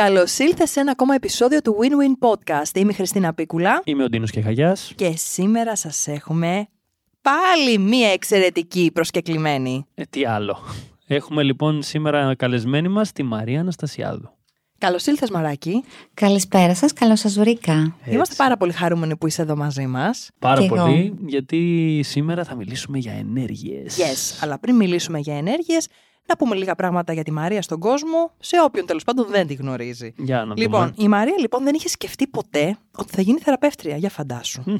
[0.00, 2.76] Καλώς ήλθες σε ένα ακόμα επεισόδιο του Win-Win Podcast.
[2.76, 4.92] Είμαι η Χριστίνα Πίκουλα Είμαι ο Ντίνος Κεχαγιάς.
[4.96, 6.68] και σήμερα σας έχουμε
[7.22, 9.86] πάλι μία εξαιρετική προσκεκλημένη.
[9.94, 10.58] Ε, τι άλλο.
[11.06, 14.30] Έχουμε λοιπόν σήμερα καλεσμένη μας τη Μαρία Αναστασιάδου.
[14.78, 15.84] Καλώς ήλθες, Μαράκι.
[16.14, 17.96] Καλησπέρα σας, καλώς σας βρήκα.
[17.98, 18.14] Έτσι.
[18.14, 20.30] Είμαστε πάρα πολύ χαρούμενοι που είσαι εδώ μαζί μας.
[20.38, 20.76] Πάρα Κι εγώ.
[20.76, 23.96] πολύ, γιατί σήμερα θα μιλήσουμε για ενέργειες.
[23.98, 25.86] Yes, αλλά πριν μιλήσουμε για ενέργειες,
[26.30, 29.54] να πούμε λίγα πράγματα για τη Μαρία στον κόσμο, σε όποιον τέλος πάντων δεν τη
[29.54, 30.12] γνωρίζει.
[30.16, 30.94] Για να Λοιπόν, δούμε.
[30.96, 34.62] η Μαρία λοιπόν δεν είχε σκεφτεί ποτέ ότι θα γίνει θεραπεύτρια, για φαντάσου.
[34.66, 34.74] Μμ.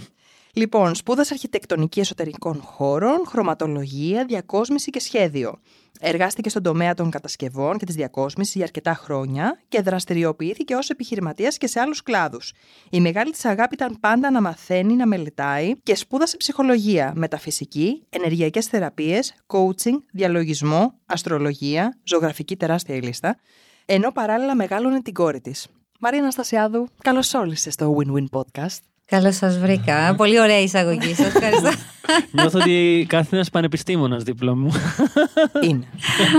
[0.54, 5.60] Λοιπόν, σπούδασε αρχιτεκτονική εσωτερικών χώρων, χρωματολογία, διακόσμηση και σχέδιο.
[6.00, 11.59] Εργάστηκε στον τομέα των κατασκευών και της διακόσμησης για αρκετά χρόνια και δραστηριοποιήθηκε ως επιχειρηματίας
[11.59, 12.52] και σε άλλους κλάδους.
[12.90, 18.66] Η μεγάλη της αγάπη ήταν πάντα να μαθαίνει, να μελετάει και σπούδασε ψυχολογία, μεταφυσική, ενεργειακές
[18.66, 23.37] θεραπείες, coaching, διαλογισμό, αστρολογία, ζωγραφική τεράστια η λίστα,
[23.84, 25.66] ενώ παράλληλα μεγάλωνε την κόρη της.
[26.01, 28.78] Μαρία Αναστασιάδου, καλώς όρισες στο Win-Win Podcast.
[29.10, 30.14] Καλώς σας βρήκα.
[30.16, 31.26] Πολύ ωραία η εισαγωγή σας.
[31.34, 31.70] Ευχαριστώ.
[32.32, 34.72] Νιώθω ότι κάθε ένας πανεπιστήμονας δίπλα μου.
[35.68, 35.84] Είναι.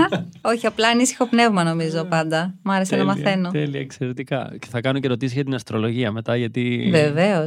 [0.52, 2.54] Όχι, απλά ανήσυχο πνεύμα νομίζω πάντα.
[2.62, 3.50] Μ' άρεσε να Τέλεια, μαθαίνω.
[3.50, 4.52] Τέλεια, εξαιρετικά.
[4.58, 6.88] Και θα κάνω και ερωτήσεις για την αστρολογία μετά, γιατί.
[6.90, 7.46] Βεβαίως.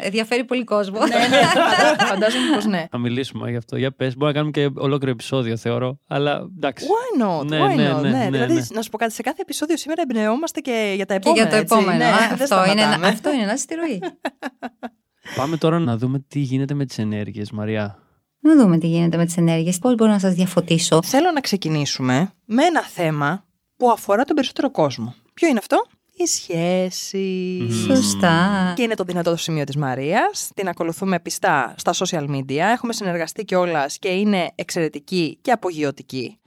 [0.00, 0.98] Ενδιαφέρει πολύ κόσμο.
[0.98, 2.86] ναι, ναι, φαντα- φαντάζομαι πως ναι.
[2.90, 3.76] Θα μιλήσουμε γι' αυτό.
[3.76, 5.98] Για πες, Μπορούμε να κάνουμε και ολόκληρο επεισόδιο, θεωρώ.
[6.08, 6.84] Αλλά εντάξει.
[6.86, 8.18] Why not, Ναι, why ναι, not, ναι, ναι.
[8.18, 8.60] ναι, Δηλαδή, ναι.
[8.72, 11.42] να σου πω κάτι, σε κάθε επεισόδιο σήμερα εμπνεόμαστε και για τα Και επόμενα.
[11.42, 11.74] για το έτσι.
[11.74, 11.98] επόμενο.
[11.98, 12.94] Ναι, Α, δεν αυτό, είναι, σταματάμε.
[12.94, 13.74] ένα- αυτό είναι ένα στη
[15.36, 17.98] Πάμε τώρα να δούμε τι γίνεται με τις ενέργειες, Μαριά.
[18.40, 19.78] Να δούμε τι γίνεται με τις ενέργειες.
[19.78, 23.44] Πώς μπορώ να σας διαφωτίσω; Θέλω να ξεκινήσουμε με ένα θέμα
[23.76, 25.14] που αφορά τον περισσότερο κόσμο.
[25.34, 27.86] Ποιο είναι αυτό; Οι σχέσεις.
[27.86, 27.96] Μμμ.
[27.96, 28.72] Σωστά.
[28.76, 30.50] Και είναι το δυνατό σημείο της Μαρίας.
[30.54, 32.56] Την ακολουθούμε πιστά στα social media.
[32.56, 36.38] Έχουμε συνεργαστεί κιόλας και είναι εξαιρετική και απογειωτική.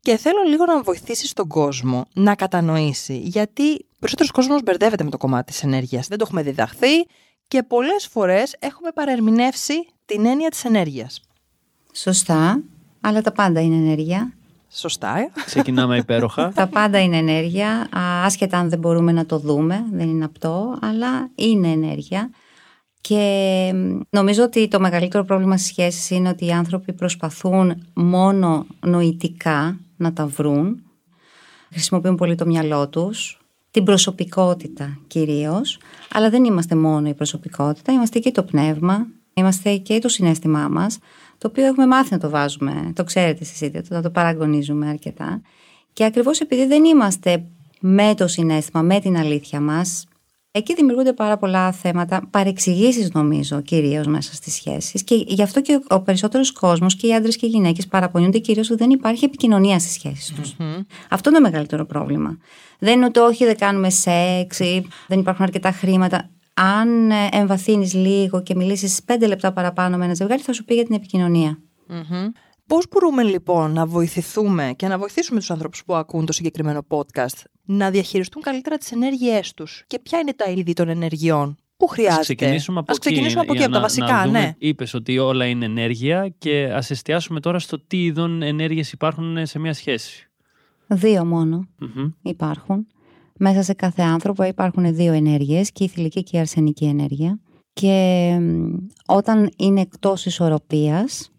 [0.00, 3.16] Και θέλω λίγο να βοηθήσει τον κόσμο να κατανοήσει.
[3.16, 6.08] Γιατί περισσότερος κόσμος μπερδεύεται με το κομμάτι της ενέργειας.
[6.08, 7.06] Δεν το έχουμε διδαχθεί
[7.50, 11.20] και πολλές φορές έχουμε παρερμηνεύσει την έννοια της ενέργειας.
[11.92, 12.62] Σωστά.
[13.00, 14.32] Αλλά τα πάντα είναι ενέργεια.
[14.68, 16.52] Σωστά, ε; Ξεκινάμε υπέροχα.
[16.54, 20.78] Τα πάντα είναι ενέργεια, α, άσχετα αν δεν μπορούμε να το δούμε, δεν είναι απτό,
[20.80, 22.30] αλλά είναι ενέργεια.
[23.00, 28.66] Και μ, νομίζω ότι το μεγαλύτερο πρόβλημα στις σχέσεις είναι ότι οι άνθρωποι προσπαθούν μόνο
[28.80, 30.82] νοητικά να τα βρουν.
[31.70, 33.39] Χρησιμοποιούν πολύ το μυαλό τους,
[33.70, 35.78] την προσωπικότητα κυρίως,
[36.12, 40.98] αλλά δεν είμαστε μόνο η προσωπικότητα, είμαστε και το πνεύμα, είμαστε και το συνέστημά μας,
[41.38, 45.42] το οποίο έχουμε μάθει να το βάζουμε, το ξέρετε εσείς ήδη, να το παραγωνίζουμε αρκετά.
[45.92, 47.44] Και ακριβώς επειδή δεν είμαστε
[47.80, 50.04] με το συνέστημα, με την αλήθεια μας,
[50.50, 55.80] εκεί δημιουργούνται πάρα πολλά θέματα, παρεξηγήσεις νομίζω κυρίως μέσα στις σχέσεις και γι' αυτό και
[55.88, 59.78] ο περισσότερος κόσμος και οι άντρες και οι γυναίκες παραπονιούνται κυρίως ότι δεν υπάρχει επικοινωνία
[59.78, 60.56] στις σχέσεις τους.
[61.10, 62.38] Αυτό είναι το μεγαλύτερο πρόβλημα.
[62.80, 66.30] Δεν είναι ότι όχι δεν κάνουμε σεξ ή δεν υπάρχουν αρκετά χρήματα.
[66.54, 70.74] Αν ε, εμβαθύνεις λίγο και μιλήσεις πέντε λεπτά παραπάνω με ένα ζευγάρι θα σου πει
[70.74, 71.58] για την επικοινωνία.
[72.66, 77.42] Πώς μπορούμε λοιπόν να βοηθηθούμε και να βοηθήσουμε τους ανθρώπους που ακούν το συγκεκριμένο podcast
[77.64, 82.20] να διαχειριστούν καλύτερα τις ενέργειές τους; Και ποια είναι τα είδη των ενεργειών; Που χρειάζεται;
[82.20, 83.06] Ας ξεκινήσουμε από Ας εκεί.
[83.06, 84.54] ξεκινήσουμε από εκεί, για από τα να- βασικά, να δούμε, ναι.
[84.58, 89.58] Είπες ότι όλα είναι ενέργεια και ας εστιάσουμε τώρα στο τι είδων ενέργειες υπάρχουν σε
[89.58, 90.29] μια σχέση.
[90.92, 92.10] Δύο μόνο Μμμ.
[92.22, 92.86] υπάρχουν.
[93.38, 97.40] Μέσα σε κάθε άνθρωπο υπάρχουν δύο ενέργειες και η θηλυκή και η αρσενική ενέργεια.
[97.72, 101.30] Και μ, όταν είναι εκτός ισορροπίας,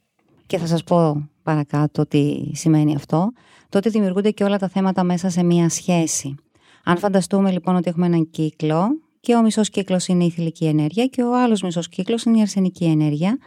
[0.45, 3.31] και θα σας πω παρακάτω τι σημαίνει αυτό,
[3.69, 6.35] τότε δημιουργούνται και όλα τα θέματα μέσα σε μία σχέση.
[6.83, 8.87] Αν φανταστούμε λοιπόν ότι έχουμε έναν κύκλο
[9.19, 12.41] και ο μισός κύκλος είναι η θηλυκή ενέργεια και ο άλλος μισός κύκλος είναι η
[12.41, 13.37] αρσενική ενέργεια,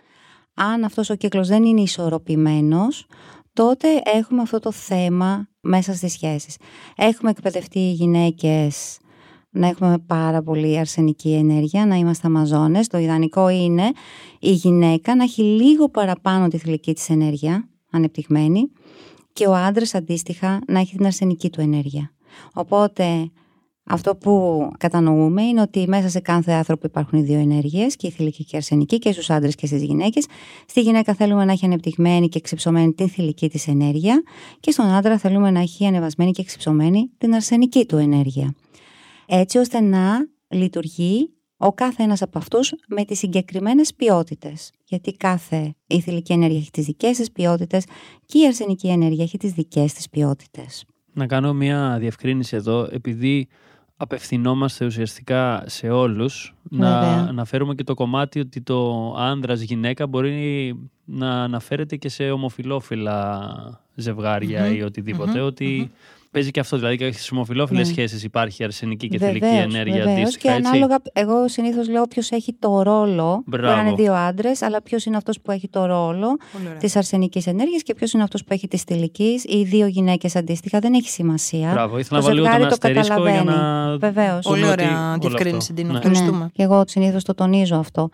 [0.55, 3.07] αν αυτός ο κύκλος δεν είναι ισορροπημένος,
[3.55, 6.57] τότε έχουμε αυτό το θέμα μέσα στις σχέσεις.
[6.97, 8.99] Έχουμε εκπαιδευτεί οι γυναίκες
[9.51, 12.87] να έχουμε πάρα πολύ αρσενική ενέργεια, να είμαστε αμαζόνες.
[12.87, 13.93] Το ιδανικό είναι
[14.39, 18.71] η γυναίκα να έχει λίγο παραπάνω τη θηλυκή της ενέργεια, ανεπτυγμένη,
[19.33, 22.13] και ο άντρας αντίστοιχα να έχει την αρσενική του ενέργεια.
[22.53, 23.31] Οπότε
[23.85, 28.11] αυτό που κατανοούμε είναι ότι μέσα σε κάθε άνθρωπο υπάρχουν οι δύο ενέργειες, και η
[28.11, 30.27] θηλυκή και η αρσενική, και στους άντρες και στις γυναίκες.
[30.67, 34.23] Στη γυναίκα θέλουμε να έχει ανεπτυγμένη και εξυψωμένη την θηλυκή της ενέργεια,
[34.61, 38.55] και στον άντρα θέλουμε να έχει ανεβασμένη και εξυψωμένη την αρσενική του ενέργεια.
[39.27, 44.71] Έτσι ώστε να λειτουργεί ο κάθε ένας από αυτούς με τις συγκεκριμένες ποιότητες.
[44.85, 47.85] Γιατί κάθε η θηλυκή ενέργεια έχει τις δικές της ποιότητες
[48.27, 50.85] και η αρσενική ενέργεια έχει τις δικές της ποιότητες.
[51.13, 53.49] Να κάνω μια διευκρίνηση εδώ, επειδή
[53.97, 57.27] απευθυνόμαστε ουσιαστικά σε όλους, να Βέβαια.
[57.29, 60.75] αναφέρουμε και το κομμάτι ότι το άνδρας γυναίκα μπορεί
[61.05, 64.75] να αναφέρεται και σε ομοφιλόφιλα ζευγάρια Μμμ.
[64.75, 65.47] ή οτιδήποτε, Μμμ.
[65.47, 65.93] ότι
[66.35, 66.77] Παίζει και αυτό.
[66.77, 67.85] Δηλαδή και στις ομοφυλόφιλε Ναι.
[67.85, 70.19] σχέσεις υπάρχει αρσενική και θηλυκή Βεβαίως, ενέργεια βεβαίως.
[70.19, 70.49] αντίστοιχα.
[70.53, 70.69] Και έτσι.
[70.69, 73.43] ανάλογα, εγώ συνήθως λέω ποιος έχει το ρόλο.
[73.47, 73.97] Μπορεί να είναι Μπράβο.
[73.97, 76.79] δύο άντρες, αλλά ποιος είναι αυτός που έχει το ρόλο Πολύ ωραία.
[76.79, 80.79] της αρσενικής ενέργειας και ποιος είναι αυτός που έχει της θηλυκή ή δύο γυναίκες αντίστοιχα.
[80.79, 81.71] Δεν έχει σημασία.
[81.73, 83.59] Μπράβο, ήθελα Το να βάλω λίγο τον ζευγάρι το αστερίσκο για καταλαβαίνει.
[83.91, 83.97] να.
[83.99, 84.45] Βεβαίως.
[84.47, 85.73] πούμε Πολύ ότι ωραία όλο διευκρίνηση, αυτό.
[85.75, 85.93] Ντίνο.
[85.93, 85.99] Ναι.
[85.99, 86.39] Ευχαριστούμε.
[86.39, 88.09] Ναι, και εγώ συνήθως το τονίζω αυτό.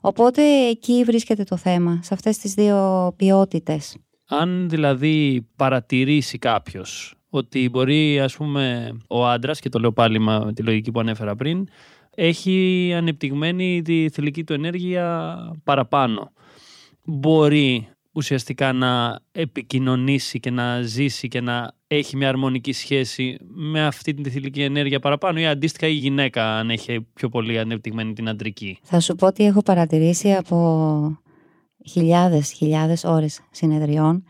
[0.00, 3.96] Οπότε εκεί βρίσκεται το θέμα, σε αυτές τις δύο ποιότητες.
[4.28, 10.52] Αν δηλαδή παρατηρήσει κάποιος ότι μπορεί, ας πούμε, ο άντρας, και το λέω πάλι με
[10.54, 11.68] τη λογική που ανέφερα πριν,
[12.14, 16.32] έχει ανεπτυγμένη τη θηλυκή του ενέργεια παραπάνω.
[17.04, 24.14] Μπορεί ουσιαστικά να επικοινωνήσει και να ζήσει και να έχει μια αρμονική σχέση με αυτή
[24.14, 28.78] τη θηλυκή ενέργεια παραπάνω ή αντίστοιχα η γυναίκα αν έχει πιο πολύ ανεπτυγμένη την αντρική.
[28.82, 31.18] Θα σου πω ότι έχω παρατηρήσει από
[31.88, 34.24] χιλιάδες, χιλιάδες ώρες συνεδριών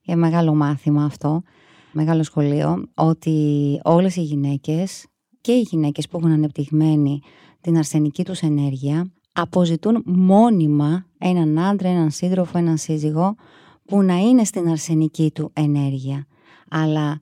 [0.00, 1.42] και μεγάλο μάθημα αυτό,
[1.92, 3.36] μεγάλο σχολείο, ότι
[3.84, 5.06] όλες οι γυναίκες
[5.40, 7.20] και οι γυναίκες που έχουν ανεπτυγμένη
[7.60, 13.34] την αρσενική τους ενέργεια αποζητούν μόνιμα έναν άντρα, έναν σύντροφο, έναν σύζυγο
[13.84, 16.26] που να είναι στην αρσενική του ενέργεια.
[16.70, 17.20] Αλλά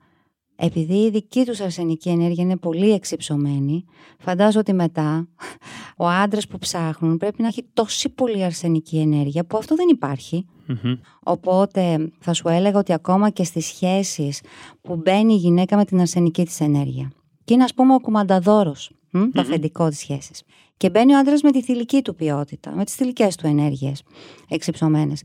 [0.56, 3.84] επειδή η δική τους αρσενική ενέργεια είναι πολύ εξυψωμένη,
[4.18, 5.28] φαντάζομαι ότι μετά
[6.04, 10.46] ο άντρας που ψάχνουν πρέπει να έχει τόση πολύ αρσενική ενέργεια που αυτό δεν υπάρχει.
[10.66, 10.94] Μμμ.
[11.22, 14.40] Οπότε θα σου έλεγα ότι ακόμα και στις σχέσεις
[14.80, 17.12] που μπαίνει η γυναίκα με την αρσενική της ενέργεια
[17.44, 20.42] και είναι ας πούμε ο κουμανταδόρος, μ, το αφεντικό της σχέσης
[20.76, 24.02] και μπαίνει ο άντρας με τη θηλυκή του ποιότητα, με τις θηλυκές του ενέργειες
[24.48, 25.22] εξυψωμένες.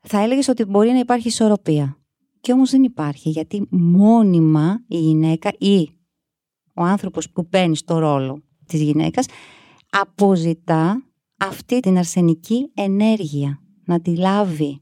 [0.00, 1.99] Θα έλεγες ότι μπορεί να υπάρχει ισορροπία.
[2.40, 5.90] Και όμως δεν υπάρχει γιατί μόνιμα η γυναίκα ή
[6.74, 9.26] ο άνθρωπος που μπαίνει στο ρόλο της γυναίκας
[9.90, 11.04] αποζητά
[11.38, 14.80] αυτή την αρσενική ενέργεια να τη λάβει,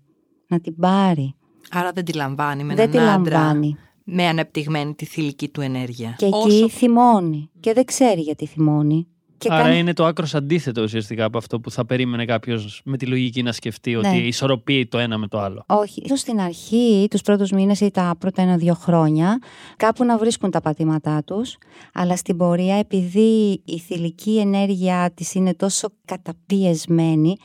[0.49, 1.35] να την πάρει.
[1.71, 3.77] Άρα δεν τη λαμβάνει με δεν τη έναν άντρα λαμβάνει.
[4.05, 6.15] με ανεπτυγμένη τη θηλυκή του ενέργεια.
[6.19, 9.07] Και εκεί Όσο θυμώνει και δεν ξέρει γιατί θυμώνει.
[9.39, 12.97] Και Άρα κάνει- είναι το άκρος αντίθετο ουσιαστικά από αυτό που θα περίμενε κάποιος με
[12.97, 13.97] τη λογική να σκεφτεί Ναι.
[14.09, 15.65] ότι ισορροπεί το ένα με το άλλο.
[15.67, 19.39] Όχι, ίσως στην αρχή, τους πρώτους μήνες ή τα πρώτα ένα-δύο χρόνια,
[19.77, 21.57] κάπου να βρίσκουν τα πατήματά τους,
[21.95, 27.37] αλλά στην πορεία επειδή η θηλυκή ενέργεια της είναι τόσο καταπιεσμένη,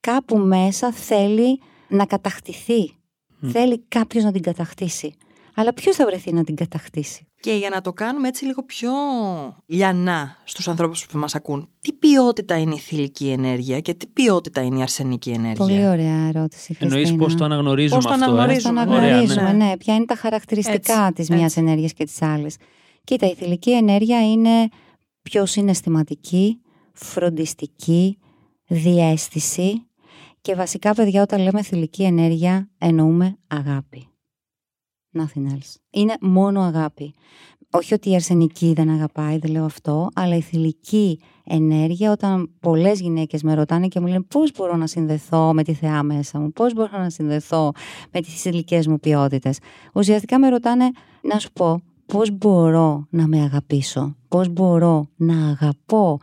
[0.00, 2.94] κάπου μέσα θέλει να κατακτηθεί.
[3.42, 5.14] Θέλει κάποιος να την κατακτήσει.
[5.54, 8.90] Αλλά ποιος θα βρεθεί να την κατακτήσει; Και για να το κάνουμε έτσι λίγο πιο
[9.66, 14.60] λιανά στους ανθρώπους που μας ακούν, τι ποιότητα είναι η θηλυκή ενέργεια και τι ποιότητα
[14.62, 17.24] είναι η αρσενική ενέργεια; Πολύ ωραία ερώτηση, Εννοείς Χριστίνα.
[17.24, 18.24] πώς το αναγνωρίζουμε Πώς το αυτό.
[18.24, 19.64] αναγνωρίζουμε, ε; Πώς το Ωραία, αναγνωρίζουμε, ναι.
[19.64, 19.76] ναι.
[19.76, 21.60] Ποια είναι τα χαρακτηριστικά Έτσι, της μιας έτσι.
[21.60, 22.56] ενέργειας και της άλλης.
[23.04, 24.68] Κοίτα, η θηλυκή ενέργεια είναι
[25.22, 26.60] πιο συναισθηματική,
[26.92, 28.18] φροντιστική,
[28.66, 29.84] διέστηση
[30.40, 34.09] και βασικά, παιδιά, όταν λέμε θηλυκή ενέργεια, εννοούμε αγάπη.
[35.18, 35.74] Nothing else.
[35.90, 37.14] Είναι μόνο αγάπη.
[37.70, 43.00] Όχι ότι η αρσενική δεν αγαπάει, δεν λέω αυτό, αλλά η θηλυκή ενέργεια, όταν πολλές
[43.00, 46.52] γυναίκες με ρωτάνε και μου λένε πώς μπορώ να συνδεθώ με τη θεά μέσα μου,
[46.52, 47.72] πώς μπορώ να συνδεθώ
[48.12, 49.58] με τις θηλυκές μου ποιότητες;
[49.94, 50.90] Ουσιαστικά με ρωτάνε
[51.22, 56.18] να σου πω πώς μπορώ να με αγαπήσω, πώς μπορώ να αγαπώ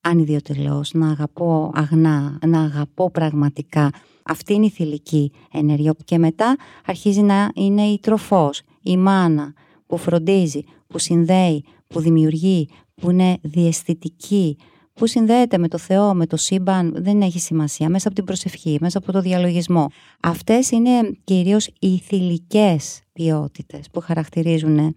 [0.00, 3.90] ανιδιοτελώς, να αγαπώ αγνά, να αγαπώ πραγματικά.
[4.28, 9.52] Αυτή είναι η θηλυκή ενέργεια και μετά αρχίζει να είναι η τροφός, η μάνα
[9.86, 14.56] που φροντίζει, που συνδέει, που δημιουργεί, που είναι διαισθητική,
[14.94, 18.78] που συνδέεται με το Θεό, με το σύμπαν, δεν έχει σημασία, μέσα από την προσευχή,
[18.80, 19.86] μέσα από το διαλογισμό.
[20.22, 20.90] Αυτές είναι
[21.24, 24.94] κυρίως οι θηλυκές ποιότητες που χαρακτηρίζουν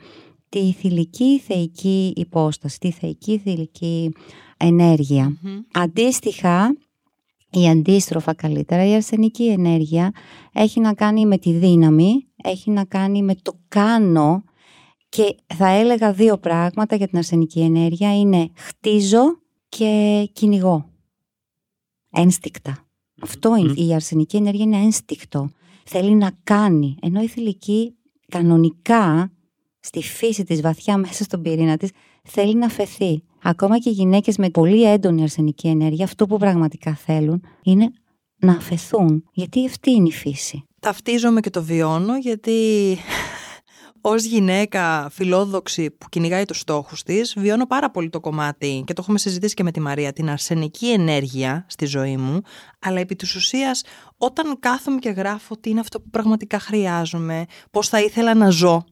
[0.49, 4.11] τη θηλυκή θεϊκή υπόσταση, τη θεϊκή θηλυκή
[4.57, 5.37] ενέργεια.
[5.41, 5.59] Μμμ.
[5.73, 6.75] Αντίστοιχα,
[7.51, 10.11] η αντίστροφα καλύτερα, η αρσενική ενέργεια
[10.53, 14.43] έχει να κάνει με τη δύναμη, έχει να κάνει με το κάνω
[15.09, 19.23] και θα έλεγα δύο πράγματα για την αρσενική ενέργεια είναι χτίζω
[19.69, 20.89] και κυνηγώ.
[22.11, 22.87] Ένστικτα.
[23.21, 23.73] Αυτό είναι.
[23.73, 25.49] Η αρσενική ενέργεια είναι ένστικτο.
[25.85, 26.95] Θέλει να κάνει.
[27.01, 27.95] Ενώ η θηλυκή
[28.27, 29.31] κανονικά
[29.81, 31.91] στη φύση της βαθιά μέσα στον πυρήνα της
[32.23, 33.23] θέλει να φεθεί.
[33.43, 37.91] Ακόμα και οι γυναίκες με πολύ έντονη αρσενική ενέργεια αυτό που πραγματικά θέλουν είναι
[38.37, 39.23] να αφαιθούν.
[39.33, 40.63] Γιατί αυτή είναι η φύση.
[40.79, 42.97] Ταυτίζομαι και το βιώνω γιατί
[44.01, 49.01] ως γυναίκα φιλόδοξη που κυνηγάει τους στόχους της βιώνω πάρα πολύ το κομμάτι και το
[49.03, 52.41] έχουμε συζητήσει και με τη Μαρία την αρσενική ενέργεια στη ζωή μου
[52.79, 53.83] αλλά επί της ουσίας
[54.17, 58.83] όταν κάθομαι και γράφω τι είναι αυτό που πραγματικά χρειάζομαι πώς θα ήθελα να ζω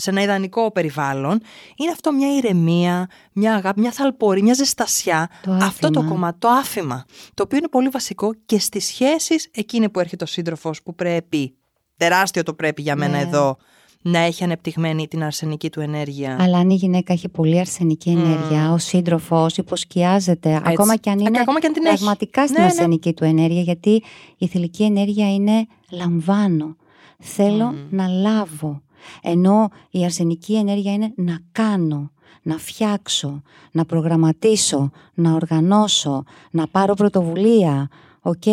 [0.00, 1.40] σε ένα ιδανικό περιβάλλον,
[1.76, 5.30] είναι αυτό μια ηρεμία, μια αγάπη, μια θαλπορή, μια ζεστασιά.
[5.42, 6.12] Το αυτό το άφημα.
[6.14, 7.04] κομμάτι, το άφημα.
[7.34, 11.54] Το οποίο είναι πολύ βασικό και στις σχέσεις εκείνη που έρχεται ο σύντροφος που πρέπει,
[11.96, 13.22] τεράστιο το πρέπει για μένα Ναι.
[13.22, 13.56] εδώ,
[14.02, 16.36] να έχει ανεπτυγμένη την αρσενική του ενέργεια.
[16.40, 21.38] Αλλά αν η γυναίκα έχει πολύ αρσενική ενέργεια, ο σύντροφος υποσκιάζεται, ακόμα και αν είναι
[21.40, 22.50] Ακόμα και αν την πραγματικά έχει.
[22.50, 22.72] στην Ναι, ναι.
[22.74, 24.02] αρσενική του ενέργεια, γιατί
[24.38, 26.76] η θηλυκή ενέργεια είναι λαμβάνω.
[27.18, 28.82] Θέλω να λάβω.
[29.22, 32.10] Ενώ η αρσενική ενέργεια είναι να κάνω,
[32.42, 37.88] να φτιάξω, να προγραμματίσω, να οργανώσω, να πάρω πρωτοβουλία.
[38.20, 38.46] Οκ,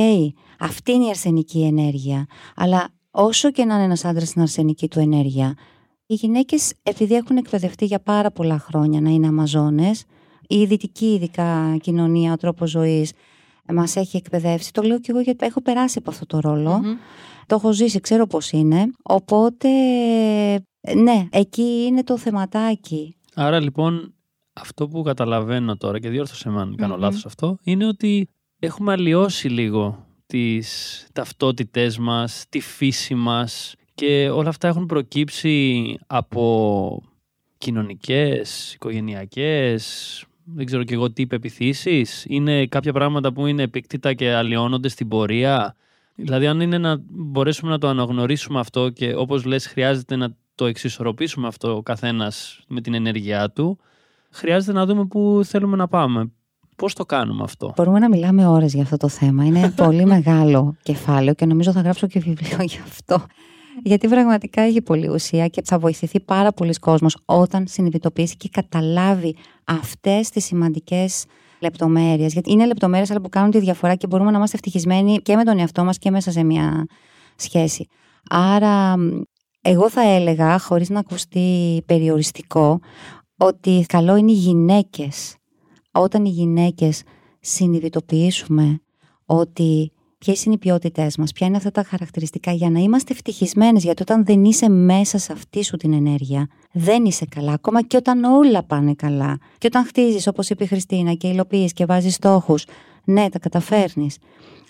[0.59, 2.25] αυτή είναι η αρσενική ενέργεια.
[2.55, 5.53] Αλλά όσο και να είναι ένας άντρας στην αρσενική του ενέργεια,
[6.05, 10.05] οι γυναίκες επειδή έχουν εκπαιδευτεί για πάρα πολλά χρόνια να είναι αμαζόνες,
[10.47, 13.11] η δυτική ειδικά κοινωνία, ο τρόπος ζωής
[13.73, 14.73] μας έχει εκπαιδεύσει.
[14.73, 16.97] Το λέω και εγώ γιατί έχω περάσει από αυτό το ρολο Μμμ.
[17.45, 18.91] Το έχω ζήσει, ξέρω πώς είναι.
[19.03, 19.69] Οπότε,
[20.95, 23.15] ναι, εκεί είναι το θεματάκι.
[23.33, 24.13] Άρα λοιπόν
[24.53, 27.01] αυτό που καταλαβαίνω τώρα και διόρθωσε με αν κάνω Μμμ.
[27.01, 28.29] λάθος αυτό είναι ότι
[28.59, 37.01] έχουμε αλλοιώσει λίγο τις ταυτότητές μας, τη φύση μας και όλα αυτά έχουν προκύψει από
[37.57, 42.25] κοινωνικές, οικογενειακές, δεν ξέρω και εγώ τι υπεπιθύσεις.
[42.27, 45.75] Είναι κάποια πράγματα που είναι επίκτητα και αλλοιώνονται στην πορεία.
[46.15, 50.65] Δηλαδή αν είναι να μπορέσουμε να το αναγνωρίσουμε αυτό και όπως λες χρειάζεται να το
[50.65, 53.77] εξισορροπήσουμε αυτό ο καθένας με την ενέργειά του,
[54.31, 56.31] χρειάζεται να δούμε πού θέλουμε να πάμε.
[56.75, 59.45] Πώς το κάνουμε αυτό; Μπορούμε να μιλάμε ώρες για αυτό το θέμα.
[59.45, 63.25] Είναι πολύ μεγάλο κεφάλαιο και νομίζω θα γράψω και βιβλίο γι' αυτό.
[63.83, 69.35] Γιατί πραγματικά έχει πολύ ουσία και θα βοηθηθεί πάρα πολλοί κόσμος όταν συνειδητοποιήσει και καταλάβει
[69.63, 71.25] αυτές τις σημαντικές
[71.59, 72.33] λεπτομέρειες.
[72.33, 75.43] Γιατί είναι λεπτομέρειες αλλά που κάνουν τη διαφορά και μπορούμε να είμαστε ευτυχισμένοι και με
[75.43, 76.85] τον εαυτό μας και μέσα σε μια
[77.35, 77.87] σχέση.
[78.29, 78.95] Άρα
[79.61, 82.79] εγώ θα έλεγα, χωρίς να ακουστεί περιοριστικό,
[83.37, 85.35] ότι καλό είναι οι γυναίκες
[85.91, 87.03] όταν οι γυναίκες
[87.39, 88.79] συνειδητοποιήσουμε
[89.25, 89.91] ότι
[90.25, 94.01] ποιες είναι οι ποιότητές μας, ποια είναι αυτά τα χαρακτηριστικά για να είμαστε ευτυχισμένες, γιατί
[94.01, 98.23] όταν δεν είσαι μέσα σε αυτή σου την ενέργεια, δεν είσαι καλά, ακόμα και όταν
[98.23, 99.37] όλα πάνε καλά.
[99.57, 102.65] Και όταν χτίζεις, όπως είπε η Χριστίνα, και υλοποιείς και βάζεις στόχους,
[103.03, 104.17] ναι, τα καταφέρνεις,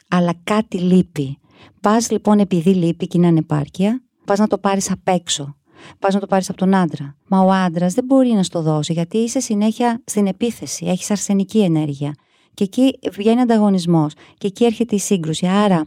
[0.09, 1.37] αλλά κάτι λείπει.
[1.81, 5.55] Πας λοιπόν επειδή λείπει και είναι ανεπάρκεια, πας να το πάρεις απ' έξω.
[5.99, 7.15] Πας να το πάρεις από τον άντρα.
[7.27, 10.85] Μα ο άντρας δεν μπορεί να στο δώσει γιατί είσαι συνέχεια στην επίθεση.
[10.85, 12.13] Έχεις αρσενική ενέργεια.
[12.55, 14.13] Και εκεί βγαίνει ανταγωνισμός.
[14.37, 15.47] Και εκεί έρχεται η σύγκρουση.
[15.47, 15.85] Άρα,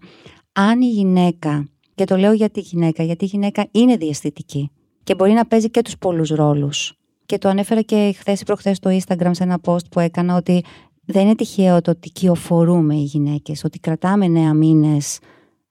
[0.52, 4.70] αν η γυναίκα, και το λέω για τη γυναίκα, γιατί η γυναίκα είναι διαστητική
[5.04, 6.92] και μπορεί να παίζει και τους πολλούς ρόλους.
[7.26, 10.64] Και το ανέφερα και χθες ή προχθές στο Instagram σε ένα post που έκανα ότι
[11.04, 15.18] δεν είναι τυχαίο το ότι κυοφορούμε οι γυναίκες, ότι κρατάμε νέα μήνες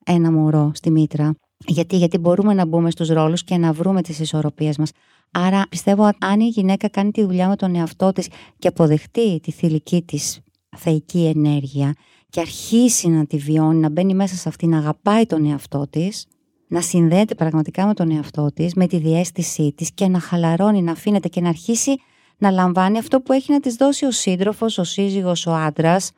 [0.04, 1.34] ένα μωρό στη μήτρα.
[1.66, 4.90] Γιατί, γιατί μπορούμε να μπούμε στους ρόλους και να βρούμε τις ισορροπίες μας.
[5.30, 8.28] Άρα πιστεύω αν η γυναίκα κάνει τη δουλειά με τον εαυτό της
[8.58, 10.40] και αποδεχτεί τη θηλυκή της
[10.78, 11.94] θεϊκή ενέργεια
[12.30, 16.26] και αρχίσει να τη βιώνει, να μπαίνει μέσα σε αυτή, να αγαπάει τον εαυτό της,
[16.68, 20.92] να συνδέεται πραγματικά με τον εαυτό της, με τη διέστησή της και να χαλαρώνει, να
[20.92, 21.96] αφήνεται και να αρχίσει
[22.38, 26.10] να λαμβάνει αυτό που έχει να της δώσει ο σύντροφος, ο σύζυγος, ο άντρας,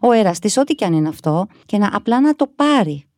[0.00, 3.08] ο εραστής, ό,τι και αν είναι αυτό, και να απλά να το πάρει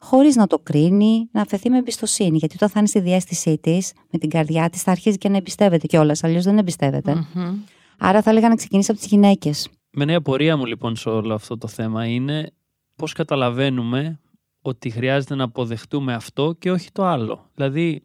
[0.00, 2.36] χωρίς να το κρίνει, να αφαιθεί με εμπιστοσύνη.
[2.36, 5.36] Γιατί όταν θα είναι στη διέστησή της, με την καρδιά της, θα αρχίζει και να
[5.36, 6.24] εμπιστεύεται κιόλας.
[6.24, 7.14] Αλλιώς δεν εμπιστεύεται.
[7.34, 7.58] Μμμ.
[7.98, 9.68] Άρα θα έλεγα να ξεκινήσει από τις γυναίκες.
[9.90, 12.52] Με νέα πορεία μου λοιπόν σε όλο αυτό το θέμα είναι
[12.96, 14.20] πώς καταλαβαίνουμε
[14.62, 17.50] ότι χρειάζεται να αποδεχτούμε αυτό και όχι το άλλο.
[17.54, 18.02] Δηλαδή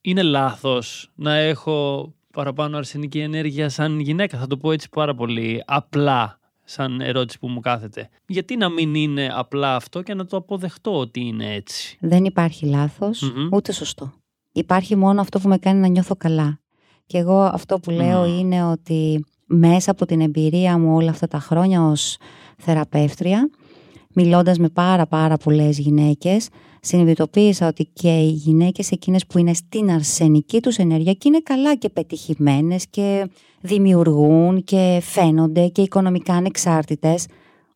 [0.00, 4.38] είναι λάθος να έχω παραπάνω αρσενική ενέργεια σαν γυναίκα.
[4.38, 8.08] Θα το πω έτσι πάρα πολύ απλά σαν ερώτηση που μου κάθεται.
[8.26, 12.66] Γιατί να μην είναι απλά αυτό και να το αποδεχτώ ότι είναι έτσι; Δεν υπάρχει
[12.66, 13.48] λάθος, Μμμ.
[13.52, 14.12] ούτε σωστό.
[14.52, 16.60] Υπάρχει μόνο αυτό που με κάνει να νιώθω καλά.
[17.06, 18.38] Και εγώ αυτό που λέω Μμ.
[18.38, 22.16] είναι ότι μέσα από την εμπειρία μου όλα αυτά τα χρόνια ως
[22.58, 23.50] θεραπεύτρια,
[24.14, 26.48] μιλώντας με πάρα πάρα πολλές γυναίκες,
[26.80, 31.76] συνειδητοποίησα ότι και οι γυναίκες εκείνες που είναι στην αρσενική τους ενέργεια και είναι καλά
[31.76, 33.28] και πετυχημένες και
[33.60, 37.26] δημιουργούν και φαίνονται και οικονομικά ανεξάρτητες,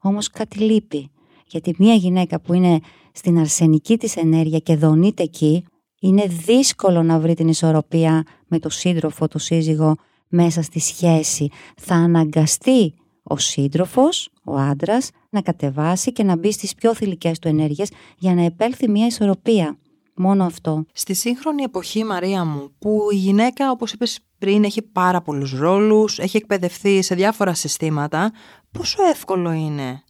[0.00, 1.10] όμως κάτι λείπει.
[1.46, 2.78] Γιατί μια γυναίκα που είναι
[3.12, 5.64] στην αρσενική της ενέργεια και δονείται εκεί,
[6.00, 9.94] είναι δύσκολο να βρει την ισορροπία με το σύντροφο, το σύζυγο
[10.28, 11.49] μέσα στη σχέση.
[11.76, 17.49] Θα αναγκαστεί ο σύντροφος, ο άντρας, να κατεβάσει και να μπει στις πιο θηλυκές του
[17.49, 19.78] ενέργειες για να επέλθει μια ισορροπία.
[20.16, 20.85] Μόνο αυτό.
[20.92, 26.18] Στη σύγχρονη εποχή, Μαρία μου, που η γυναίκα, όπως είπες πριν, έχει πάρα πολλούς ρόλους,
[26.18, 28.32] έχει εκπαιδευτεί σε διάφορα συστήματα,
[28.70, 30.02] πόσο εύκολο είναι.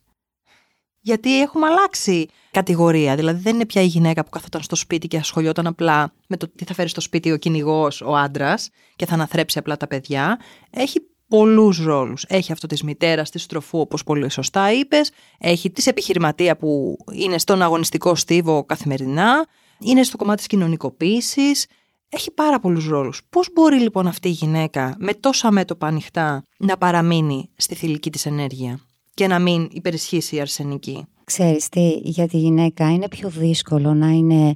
[1.08, 3.16] Γιατί έχουμε αλλάξει κατηγορία.
[3.16, 6.48] Δηλαδή, δεν είναι πια η γυναίκα που καθόταν στο σπίτι και ασχολιόταν απλά με το
[6.48, 10.40] τι θα φέρει στο σπίτι ο κυνηγός, ο άντρας, και θα αναθρέψει απλά τα παιδιά.
[10.70, 12.24] Έχει πολλούς ρόλους.
[12.28, 15.10] Έχει αυτό της μητέρας, της στροφού, όπως πολύ σωστά είπες.
[15.38, 19.46] Έχει της επιχειρηματία που είναι στον αγωνιστικό στίβο καθημερινά.
[19.78, 21.66] Είναι στο κομμάτι της κοινωνικοποίησης.
[22.08, 23.22] έχει πάρα πολλούς ρόλους.
[23.30, 28.26] Πώς μπορεί λοιπόν αυτή η γυναίκα με τόσα μέτωπα ανοιχτά να παραμείνει στη θηλυκή της
[28.26, 28.80] ενέργεια;
[29.18, 31.06] Και να μην υπερισχύσει η αρσενική.
[31.24, 34.54] Ξέρεις τι, για τη γυναίκα είναι πιο δύσκολο να είναι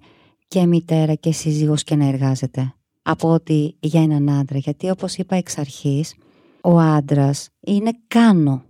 [0.49, 4.59] και μητέρα και σύζυγος και να εργάζεται από ότι για έναν άντρα.
[4.59, 6.15] Γιατί όπως είπα εξ αρχής,
[6.61, 8.63] ο άντρας είναι κάνω.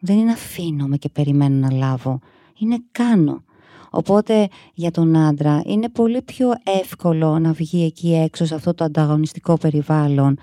[0.00, 2.18] Δεν είναι αφήνω και περιμένω να λάβω.
[2.58, 3.44] Είναι κάνω.
[3.90, 8.84] Οπότε για τον άντρα είναι πολύ πιο εύκολο να βγει εκεί έξω σε αυτό το
[8.84, 10.38] ανταγωνιστικό περιβάλλον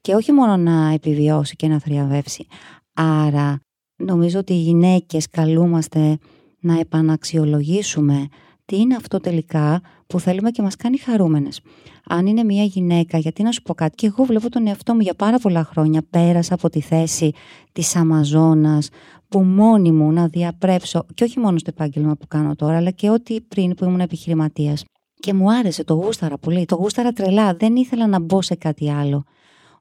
[0.00, 2.46] και όχι μόνο να επιβιώσει και να θριαβεύσει.
[2.94, 3.60] Άρα
[3.98, 6.18] νομίζω ότι οι γυναίκες καλούμαστε
[6.60, 8.28] να επαναξιολογήσουμε
[8.64, 11.60] τι είναι αυτό τελικά που θέλουμε και μας κάνει χαρούμενες.
[12.04, 15.00] Αν είναι μια γυναίκα, γιατί να σου πω κάτι, και εγώ βλέπω τον εαυτό μου
[15.00, 17.32] για πάρα πολλά χρόνια, πέρασα από τη θέση
[17.72, 18.88] της Αμαζόνας,
[19.28, 23.10] που μόνη μου να διαπρέψω, και όχι μόνο στο επάγγελμα που κάνω τώρα, αλλά και
[23.10, 24.84] ό,τι πριν που ήμουν επιχειρηματίας.
[25.14, 28.90] Και μου άρεσε, το γούσταρα πολύ, το γούσταρα τρελά, δεν ήθελα να μπω σε κάτι
[28.90, 29.24] άλλο.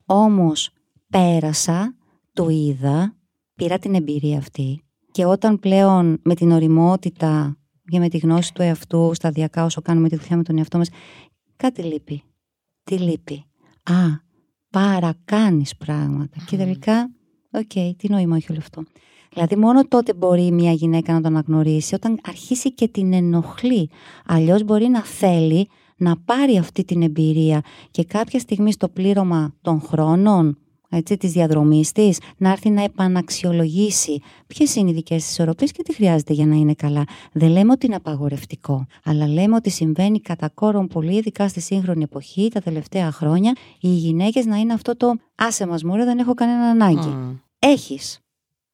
[0.05, 0.69] Όμως
[1.09, 1.95] πέρασα,
[2.33, 3.15] το είδα,
[3.57, 7.57] πήρα την εμπειρία αυτή και όταν πλέον με την οριμότητα
[7.91, 10.89] και με τη γνώση του εαυτού, σταδιακά όσο κάνουμε τη δουλειά με τον εαυτό μας,
[11.55, 12.23] κάτι λείπει.
[12.83, 13.45] Τι λείπει;
[13.83, 13.93] Α,
[14.69, 16.37] παρακάνεις πράγματα.
[16.45, 17.11] Και τελικά,
[17.51, 18.83] οκ, τι νόημα έχει όλο αυτό.
[19.33, 23.89] Δηλαδή μόνο τότε μπορεί μια γυναίκα να τον αναγνωρίσει όταν αρχίσει και την ενοχλεί.
[24.25, 27.61] Αλλιώς μπορεί να θέλει να πάρει αυτή την εμπειρία
[27.91, 30.57] και κάποια στιγμή στο πλήρωμα των χρόνων
[30.89, 35.83] έτσι, της διαδρομής της, να έρθει να επαναξιολογήσει ποιες είναι οι δικές της ισορροπίες και
[35.83, 37.03] τι χρειάζεται για να είναι καλά.
[37.31, 42.03] Δεν λέμε ότι είναι απαγορευτικό, αλλά λέμε ότι συμβαίνει κατά κόρον πολύ, ειδικά στη σύγχρονη
[42.03, 46.33] εποχή, τα τελευταία χρόνια, οι γυναίκες να είναι αυτό το «άσε μας μωρέ, δεν έχω
[46.33, 47.13] κανένα ανάγκη».
[47.15, 47.39] Mm.
[47.59, 48.19] Έχεις.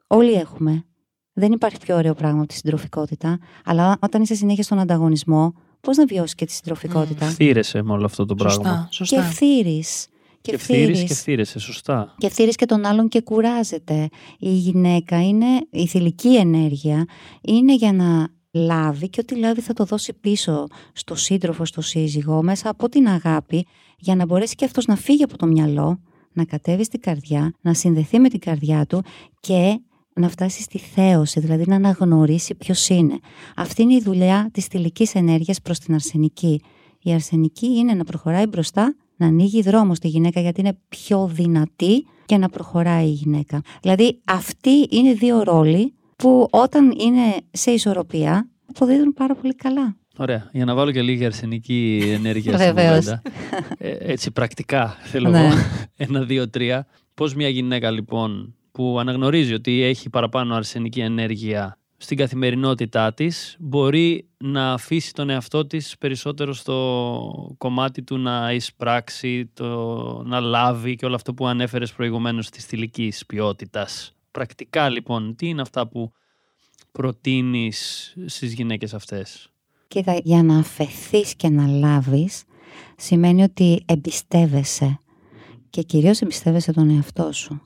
[0.08, 0.86] Όλοι έχουμε.
[1.34, 5.98] Δεν υπάρχει πιο ωραίο πράγμα από τη συντροφικότητα, αλλά όταν είσαι συνέχεια στον ανταγωνισμό, πώς
[5.98, 7.82] να βιώσεις και τη συντροφικότητα; Mm.
[7.84, 8.88] με όλο αυτό το πράγμα.
[8.92, 9.16] Σωστά.
[9.16, 9.84] Και ευθύρει.
[10.44, 12.16] Και ευθύρει και ευθύρεσαι, σωστά.
[12.18, 14.10] Και ευθύρει και τον άλλον και κουράζεται.
[14.40, 17.06] Η γυναίκα είναι, η θηλυκή ενέργεια
[17.42, 22.44] είναι για να λάβει και ό,τι λάβει θα το δώσει πίσω στο σύντροφο, στο σύζυγο,
[22.44, 23.66] μέσα από την αγάπη,
[23.98, 26.00] για να μπορέσει και αυτός να φύγει από το μυαλό,
[26.34, 29.04] να κατέβει στην καρδιά, να συνδεθεί με την καρδιά του
[29.40, 29.80] και
[30.14, 33.20] να φτάσει στη θέωση, δηλαδή να αναγνωρίσει ποιος είναι.
[33.56, 36.62] Αυτή είναι η δουλειά της θηλυκής ενέργειας προς την αρσενική.
[37.02, 42.06] Η αρσενική είναι να προχωράει μπροστά, να ανοίγει δρόμο στη γυναίκα γιατί είναι πιο δυνατή
[42.26, 43.62] και να προχωράει η γυναίκα.
[43.82, 49.96] Δηλαδή αυτοί είναι δύο ρόλοι που όταν είναι σε ισορροπία αποδίδουν πάρα πολύ καλά.
[50.18, 50.50] Ωραία.
[50.52, 53.22] Για να βάλω και λίγη αρσενική ενέργεια στην κουβέντα.
[53.78, 55.40] Ε, έτσι πρακτικά θέλω ναι.
[55.40, 55.56] εγώ.
[55.96, 56.88] Ένα, δύο, τρία.
[57.14, 64.30] Πώς μια γυναίκα λοιπόν που αναγνωρίζει ότι έχει παραπάνω αρσενική ενέργεια στην καθημερινότητά της μπορεί
[64.38, 71.06] να αφήσει τον εαυτό της περισσότερο στο κομμάτι του να εισπράξει, το, να λάβει και
[71.06, 74.16] όλο αυτό που ανέφερες προηγουμένως της θηλυκής ποιότητας.
[74.32, 76.12] Πρακτικά λοιπόν, τι είναι αυτά που
[76.92, 79.50] προτείνεις στις γυναίκες αυτές;
[79.88, 82.44] Κοίτα, για να αφαιθείς και να λάβεις
[82.98, 85.00] σημαίνει ότι εμπιστεύεσαι
[85.70, 87.62] και κυρίως εμπιστεύεσαι τον εαυτό σου.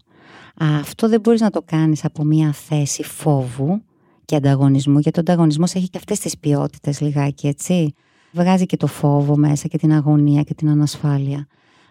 [0.58, 3.82] Αυτό δεν μπορείς να το κάνεις από μια θέση φόβου
[4.28, 7.94] και ανταγωνισμού, γιατί ο ανταγωνισμός έχει και αυτές τις ποιότητες λιγάκι, έτσι.
[8.32, 11.48] Βγάζει και το φόβο μέσα και την αγωνία και την ανασφάλεια.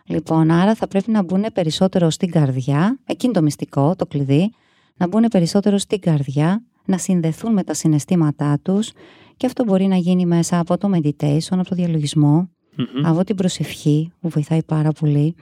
[0.07, 4.51] Λοιπόν, άρα θα πρέπει να μπουν περισσότερο στην καρδιά, εκείνο το μυστικό, το κλειδί,
[4.97, 8.93] να μπουν περισσότερο στην καρδιά, να συνδεθούν με τα συναισθήματά τους
[9.37, 13.03] και αυτό μπορεί να γίνει μέσα από το meditation, από το διαλογισμό, mm-hmm.
[13.05, 15.35] από την προσευχή που βοηθάει πάρα πολύ.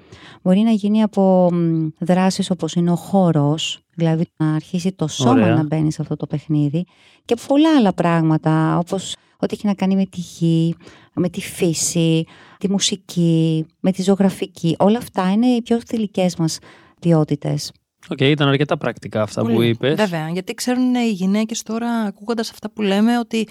[0.42, 1.50] Μπορεί να γίνει από
[1.98, 6.26] δράσεις όπως είναι ο χορός, δηλαδή να αρχίσει το σώμα να μπαίνει σε αυτό το
[6.26, 6.84] παιχνίδι
[7.24, 10.74] και πολλά άλλα πράγματα όπως ό,τι έχει να κάνει με τη γη,
[11.14, 12.24] με τη φύση,
[12.58, 14.76] τη μουσική, με τη ζωγραφική.
[14.78, 16.58] Όλα αυτά είναι οι πιο θηλυκές μας
[17.00, 17.72] ποιότητες.
[18.08, 19.94] OK, okay, ήταν αρκετά πρακτικά αυτά που είπες.
[19.94, 23.48] Βέβαια, γιατί ξέρουν οι γυναίκες τώρα ακούγοντας αυτά που λέμε ότι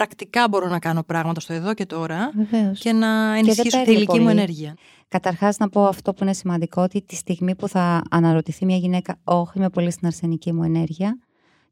[0.00, 2.30] πρακτικά μπορώ να κάνω πράγματα στο εδώ και τώρα
[2.78, 4.74] και να ενισχύσω τη ηλική μου ενέργεια.
[5.08, 9.18] Καταρχάς, να πω αυτό που είναι σημαντικό, ότι τη στιγμή που θα αναρωτηθεί μια γυναίκα,
[9.24, 11.18] Όχι, είμαι πολύ στην αρσενική μου ενέργεια,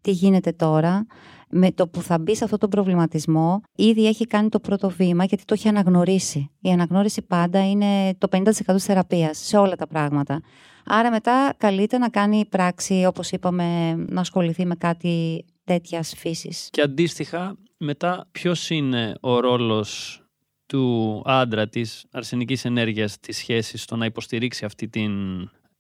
[0.00, 1.06] τι γίνεται τώρα,
[1.50, 5.24] με το που θα μπει σε αυτόν τον προβληματισμό, ήδη έχει κάνει το πρώτο βήμα
[5.24, 6.50] γιατί το έχει αναγνωρίσει.
[6.60, 8.42] Η αναγνώριση πάντα είναι το 50%
[8.74, 10.40] της θεραπείας σε όλα τα πράγματα.
[10.84, 16.68] Άρα μετά καλείται να κάνει πράξη, όπως είπαμε, να ασχοληθεί με κάτι τέτοιας φύσης.
[16.70, 20.22] Και αντίστοιχα, μετά ποιος είναι ο ρόλος
[20.66, 25.12] του άντρα της αρσενικής ενέργειας της σχέσης στο να υποστηρίξει αυτή την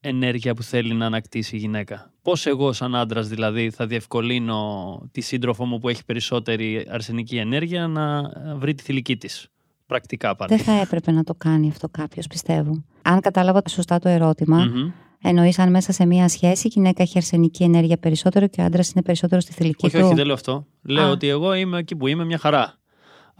[0.00, 5.20] ενέργεια που θέλει να ανακτήσει η γυναίκα; Πώς εγώ σαν άντρας δηλαδή θα διευκολύνω τη
[5.20, 9.48] σύντροφό μου που έχει περισσότερη αρσενική ενέργεια να βρει τη θηλυκή της.
[9.86, 10.56] πρακτικά πάντα.
[10.56, 12.84] Δεν θα έπρεπε να το κάνει αυτό κάποιος, πιστεύω.
[13.02, 14.90] Αν κατάλαβα σωστά το ερωτημα Μμμ.
[15.22, 18.90] Εννοείς αν μέσα σε μία σχέση η γυναίκα έχει αρσενική ενέργεια περισσότερο και ο άντρας
[18.90, 20.66] είναι περισσότερο στη θηλυκή Όχι, του; όχι, δεν λέω αυτό.
[20.82, 21.10] Λέω Α.
[21.10, 22.78] ότι εγώ είμαι εκεί που είμαι μια χαρά.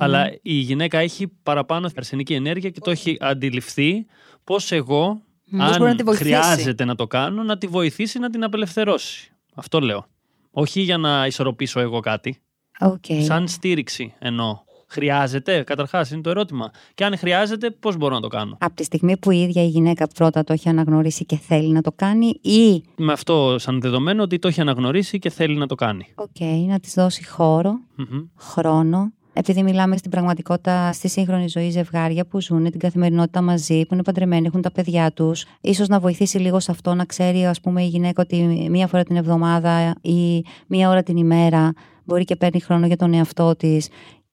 [0.00, 4.06] Αλλά η γυναίκα έχει παραπάνω αρσενική ενέργεια και το έχει αντιληφθεί
[4.44, 8.18] πώς εγώ, Πώς αν μπορεί να τη βοηθήσει; χρειάζεται να το κάνω, να τη βοηθήσει
[8.18, 9.32] να την απελευθερώσει.
[9.54, 10.06] Αυτό λέω.
[10.50, 12.40] Όχι για να ισορροπήσω εγώ κάτι.
[12.80, 13.04] Οκ.
[13.20, 14.58] Σαν στήριξη εννοώ.
[14.90, 16.70] Χρειάζεται, καταρχάς, είναι το ερώτημα.
[16.94, 19.66] Και αν χρειάζεται, πώς μπορώ να το κάνω; Από τη στιγμή που η ίδια η
[19.66, 24.22] γυναίκα πρώτα το έχει αναγνωρίσει και θέλει να το κάνει ή Με αυτό σαν δεδομένο
[24.22, 26.06] ότι το έχει αναγνωρίσει και θέλει να το κάνει.
[26.14, 28.22] οκ, να της δώσει χώρο, Μμμ.
[28.36, 29.12] χρόνο.
[29.32, 34.02] Επειδή μιλάμε στην πραγματικότητα στη σύγχρονη ζωή ζευγάρια που ζουν την καθημερινότητα μαζί, που είναι
[34.02, 37.82] παντρεμένοι, έχουν τα παιδιά τους, ίσως να βοηθήσει λίγο σε αυτό να ξέρει, ας πούμε,
[37.82, 41.72] η γυναίκα ότι μία φορά την εβδομάδα ή μία ώρα την ημέρα
[42.04, 43.88] μπορεί και παίρνει χρόνο για τον εαυτό της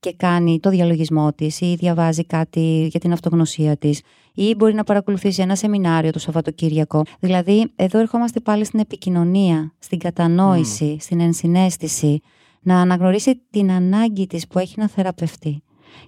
[0.06, 4.02] και κάνει το διαλογισμό της ή διαβάζει κάτι για την αυτογνωσία της
[4.34, 7.04] ή μπορεί να παρακολουθήσει ένα σεμινάριο το Σαββατοκύριακο.
[7.20, 12.22] Δηλαδή, εδώ ερχόμαστε πάλι στην επικοινωνία, στην κατανόηση, στην ενσυναίσθηση,
[12.62, 15.64] να αναγνωρίσει την ανάγκη της που έχει να θεραπευτεί.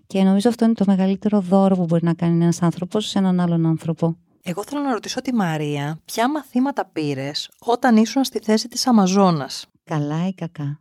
[0.08, 3.40] Και νομίζω αυτό είναι το μεγαλύτερο δώρο που μπορεί να κάνει ένας άνθρωπος σε έναν
[3.40, 4.18] άλλον άνθρωπο.
[4.44, 9.66] Εγώ θέλω να ρωτήσω τη Μαρία, ποια μαθήματα πήρες όταν ήσουν στη θέση της Αμαζόνας;
[9.84, 10.80] Καλά ή κακά;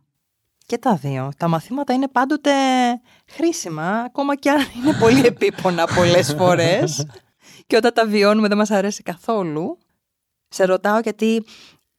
[0.67, 1.31] Και τα δύο.
[1.37, 2.51] Τα μαθήματα είναι πάντοτε
[3.27, 7.07] χρήσιμα, ακόμα και αν είναι πολύ επίπονα πολλές φορές.
[7.67, 9.77] και όταν τα βιώνουμε δεν μας αρέσει καθόλου.
[10.47, 11.43] Σε ρωτάω γιατί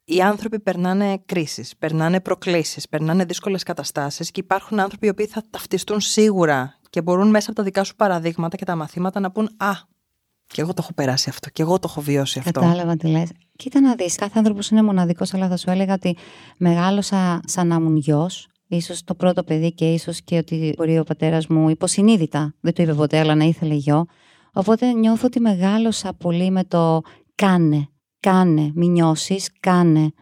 [0.05, 5.43] οι άνθρωποι περνάνε κρίσεις, περνάνε προκλήσεις, περνάνε δύσκολες καταστάσεις και υπάρχουν άνθρωποι οι οποίοι θα
[5.51, 9.51] ταυτιστούν σίγουρα και μπορούν μέσα από τα δικά σου παραδείγματα και τα μαθήματα να πούν
[9.57, 9.71] «Α,
[10.47, 12.61] και εγώ το έχω περάσει αυτό, και εγώ το έχω βιώσει αυτό».
[12.61, 13.31] Κατάλαβα τι λες.
[13.57, 16.17] Κοίτα να δεις, κάθε άνθρωπος είναι μοναδικός, αλλά θα σου έλεγα ότι
[16.57, 21.05] μεγάλωσα σαν να ήμουν γιος, ίσως το πρώτο παιδί και ίσως και ότι μπορεί ο
[21.05, 24.05] πατέρας μου υποσυνείδητα, δεν το είπε ποτέ, αλλά να ήθελε γιο.
[24.53, 27.01] Οπότε νιώθω ότι μεγάλωσα πολύ με το
[27.35, 27.89] κάνε,
[28.21, 30.13] κάνε, μη νιώσεις, κάνε,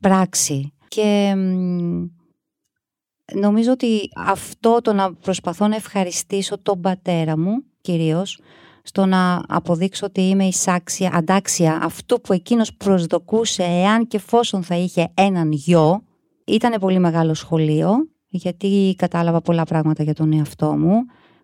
[0.00, 0.72] πράξη.
[0.88, 2.04] Και μ,
[3.32, 8.40] νομίζω ότι αυτό το να προσπαθώ να ευχαριστήσω τον πατέρα μου κυρίως,
[8.82, 14.74] στο να αποδείξω ότι είμαι εισάξια, αντάξια αυτού που εκείνος προσδοκούσε εάν και εφόσον θα
[14.74, 16.02] είχε έναν γιο.
[16.44, 17.90] Ήταν πολύ μεγάλο σχολείο,
[18.28, 20.94] γιατί κατάλαβα πολλά πράγματα για τον εαυτό μου,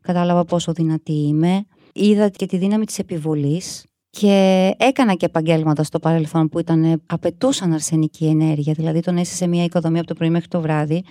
[0.01, 5.99] κατάλαβα πόσο δυνατή είμαι, είδα και τη δύναμη της επιβολής και έκανα και επαγγέλματα στο
[5.99, 10.15] παρελθόν που ήταν, απαιτούσαν αρσενική ενέργεια, δηλαδή το να είσαι σε μια οικοδομή από το
[10.15, 11.05] πρωί μέχρι το βράδυ,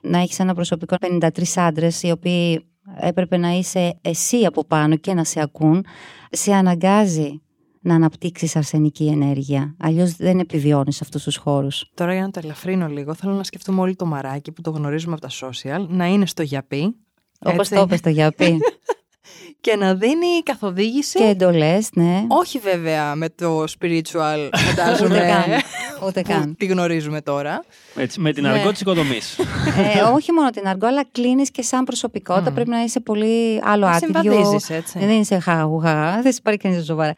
[0.00, 2.66] να έχεις ένα προσωπικό 53 άντρες οι οποίοι
[3.00, 5.84] έπρεπε να είσαι εσύ από πάνω και να σε ακούν,
[6.30, 7.40] σε αναγκάζει
[7.84, 9.74] να αναπτύξεις αρσενική ενέργεια.
[9.78, 11.84] Αλλιώς δεν επιβιώνεις σε αυτούς τους χώρους.
[11.94, 15.12] Τώρα για να το ελαφρύνω λίγο, θέλω να σκεφτούμε όλοι το μαράκι που το γνωρίζουμε
[15.12, 16.96] από τα social, να είναι στο γιαπί.
[17.40, 18.58] Όπως έτσι, το είπες το γιαπί.
[19.60, 21.18] Και να δίνει καθοδήγηση.
[21.18, 22.24] και εντολές, ναι.
[22.28, 25.18] Όχι βέβαια με το spiritual, Ούτε φαντάζομαι.
[25.18, 25.44] καν.
[26.06, 26.54] Ούτε που καν.
[26.56, 27.64] τη γνωρίζουμε τώρα.
[27.96, 28.48] Έτσι, με την Ναι.
[28.48, 29.38] αργό της οικοδομής.
[29.94, 32.50] ε, όχι μόνο την αργό, αλλά κλείνεις και σαν προσωπικότητα.
[32.50, 32.54] Μμ.
[32.54, 34.20] Πρέπει να είσαι πολύ άλλο άτυπιο.
[34.22, 34.98] Συμβαδίζεις, έτσι.
[34.98, 37.14] Δεν είσαι χαγουγά, δεν σε πάρει κανείς σοβαρά.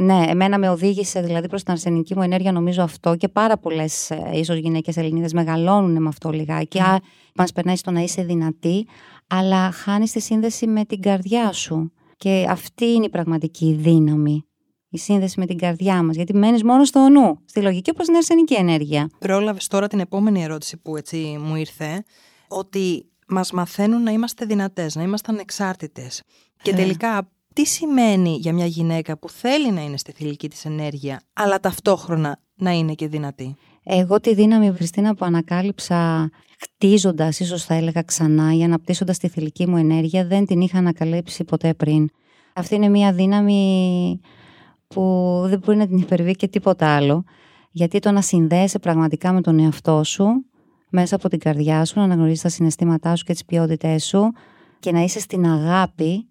[0.00, 4.10] Ναι, εμένα με οδήγησε δηλαδή προς την αρσενική μου ενέργεια, νομίζω αυτό και πάρα πολλές
[4.32, 6.78] ίσως γυναίκες Ελληνίδες μεγαλώνουν με αυτό λιγάκι.
[6.82, 6.96] Mm.
[7.34, 8.86] Μας περνάει στο να είσαι δυνατή,
[9.26, 11.92] αλλά χάνεις τη σύνδεση με την καρδιά σου.
[12.16, 14.42] Και αυτή είναι η πραγματική δύναμη.
[14.90, 16.16] Η σύνδεση με την καρδιά μας.
[16.16, 19.08] Γιατί μένεις μόνο στο νου, στη λογική προ την αρσενική ενέργεια.
[19.18, 22.04] Πρόλαβες τώρα την επόμενη ερώτηση που έτσι μου ήρθε,
[22.48, 26.22] ότι μας μαθαίνουν να είμαστε δυνατές, να είμαστε ανεξάρτητες.
[26.62, 26.74] Και Ε.
[26.74, 31.60] τελικά, τι σημαίνει για μια γυναίκα που θέλει να είναι στη θηλυκή της ενέργεια, αλλά
[31.60, 36.30] ταυτόχρονα να είναι και δυνατή; Εγώ τη δύναμη, Χριστίνα, που ανακάλυψα
[36.60, 41.44] χτίζοντας, ίσως θα έλεγα ξανά, ή αναπτύσσοντας τη θηλυκή μου ενέργεια, δεν την είχα ανακαλύψει
[41.44, 42.08] ποτέ πριν.
[42.54, 44.20] Αυτή είναι μια δύναμη
[44.86, 45.02] που
[45.46, 47.24] δεν μπορεί να την υπερβεί και τίποτα άλλο.
[47.70, 50.26] Γιατί το να συνδέεσαι πραγματικά με τον εαυτό σου,
[50.90, 54.32] μέσα από την καρδιά σου, να αναγνωρίζεις τα συναισθήματά σου και τις ποιότητές σου
[54.78, 56.27] και να είσαι στην αγάπη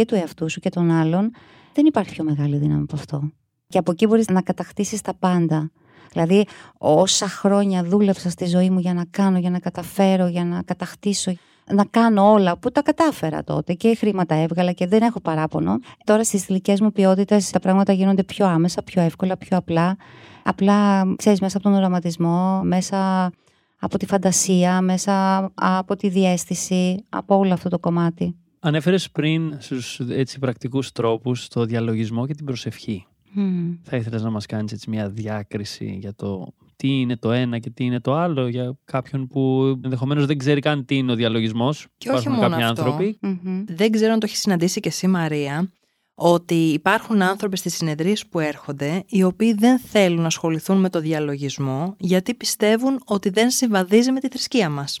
[0.00, 1.30] και του εαυτού σου και των άλλων,
[1.72, 3.30] δεν υπάρχει πιο μεγάλη δύναμη από αυτό.
[3.68, 5.70] Και από εκεί μπορείς να κατακτήσεις τα πάντα.
[6.12, 6.46] Δηλαδή,
[6.78, 11.32] όσα χρόνια δούλεψα στη ζωή μου για να κάνω, για να καταφέρω, για να κατακτήσω,
[11.72, 15.78] να κάνω όλα που τα κατάφερα τότε και χρήματα έβγαλα και δεν έχω παράπονο.
[16.04, 19.96] Τώρα στις θηλυκές μου ποιότητες τα πράγματα γίνονται πιο άμεσα, πιο εύκολα, πιο απλά.
[20.42, 23.30] Απλά, ξέρεις, μέσα από τον οραματισμό, μέσα
[23.78, 28.34] από τη φαντασία, μέσα από τη διέστηση, από όλο αυτό το κομμάτι.
[28.60, 30.00] Ανέφερες πριν στους
[30.40, 33.06] πρακτικούς τρόπους το διαλογισμό και την προσευχή.
[33.36, 33.78] Mm.
[33.82, 37.70] Θα ήθελες να μας κάνεις έτσι μια διάκριση για το τι είναι το ένα και
[37.70, 41.86] τι είναι το άλλο για κάποιον που ενδεχομένως δεν ξέρει καν τι είναι ο διαλογισμός.
[41.96, 42.82] Και όχι μόνο κάποιοι αυτό.
[42.82, 43.18] άνθρωποι.
[43.20, 43.64] Μμμ.
[43.66, 45.72] Δεν ξέρω αν το έχεις συναντήσει και εσύ Μαρία,
[46.14, 51.00] ότι υπάρχουν άνθρωποι στις συνεδρίες που έρχονται οι οποίοι δεν θέλουν να ασχοληθούν με το
[51.00, 55.00] διαλογισμό γιατί πιστεύουν ότι δεν συμβαδίζει με τη θρησκεία μας.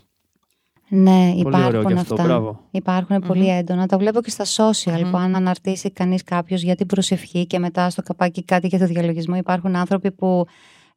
[0.92, 2.14] Ναι, Πολύ ωραίο υπάρχουν και αυτό.
[2.14, 2.26] αυτά.
[2.26, 2.60] Μπράβο.
[2.70, 3.86] Υπάρχουν πολύ έντονα.
[3.86, 5.10] Τα βλέπω και στα social Μμμ.
[5.10, 8.86] που αν αναρτήσει κανείς κάποιος για την προσευχή και μετά στο καπάκι κάτι για το
[8.86, 10.46] διαλογισμό, υπάρχουν άνθρωποι που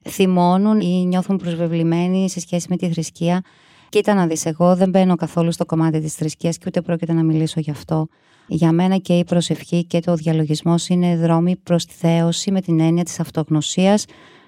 [0.10, 3.42] θυμώνουν ή νιώθουν προσβεβλημένοι σε σχέση με τη θρησκεία.
[3.90, 7.24] Κοίτα να δεις, εγώ δεν μπαίνω καθόλου στο κομμάτι της θρησκείας και ούτε πρόκειται να
[7.24, 8.08] μιλήσω γι' αυτό.
[8.48, 12.80] Για μένα και η προσευχή και το διαλογισμός είναι δρόμοι προς τη θέωση με την
[12.80, 14.06] έννοια της αυτογνωσίας,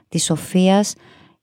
[0.10, 0.94] της σοφίας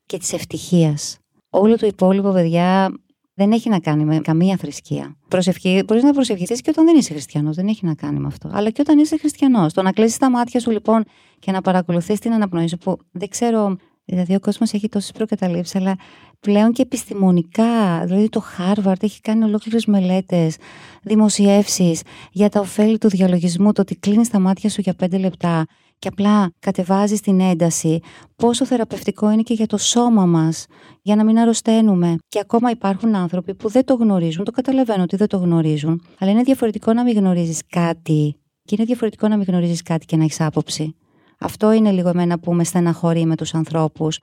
[0.06, 1.18] και της ευτυχίας.
[1.50, 2.90] Όλο το υπόλοιπο, παιδιά,
[3.34, 5.16] δεν έχει να κάνει με καμία θρησκεία.
[5.28, 8.50] Προσευχή, μπορείς να προσευχηθείς και όταν δεν είσαι χριστιανός, δεν έχει να κάνει με αυτό.
[8.52, 9.72] Αλλά και όταν είσαι χριστιανός.
[9.72, 11.04] Το να κλείσει τα μάτια σου λοιπόν
[11.38, 15.74] και να παρακολουθείς την αναπνοή σου, που δεν ξέρω, δηλαδή ο κόσμος έχει τόσες προκαταλήψεις,
[15.74, 15.96] αλλά
[16.40, 18.02] πλέον και επιστημονικά.
[18.04, 20.56] Δηλαδή το Harvard έχει κάνει ολόκληρες μελέτες,
[21.02, 25.66] δημοσιεύσεις για τα ωφέλη του διαλογισμού, το ότι κλείνεις τα μάτια σου για πέντε λεπτά
[26.02, 28.00] και απλά κατεβάζεις την ένταση,
[28.36, 30.66] πόσο θεραπευτικό είναι και για το σώμα μας,
[31.02, 32.16] για να μην αρρωσταίνουμε.
[32.28, 36.30] Και ακόμα υπάρχουν άνθρωποι που δεν το γνωρίζουν, το καταλαβαίνω ότι δεν το γνωρίζουν, αλλά
[36.30, 40.24] είναι διαφορετικό να μην γνωρίζεις κάτι και είναι διαφορετικό να μην γνωρίζεις κάτι και να
[40.24, 40.96] έχεις άποψη.
[41.38, 44.18] Αυτό είναι λίγο εμένα που με στεναχωρεί με τους ανθρώπους.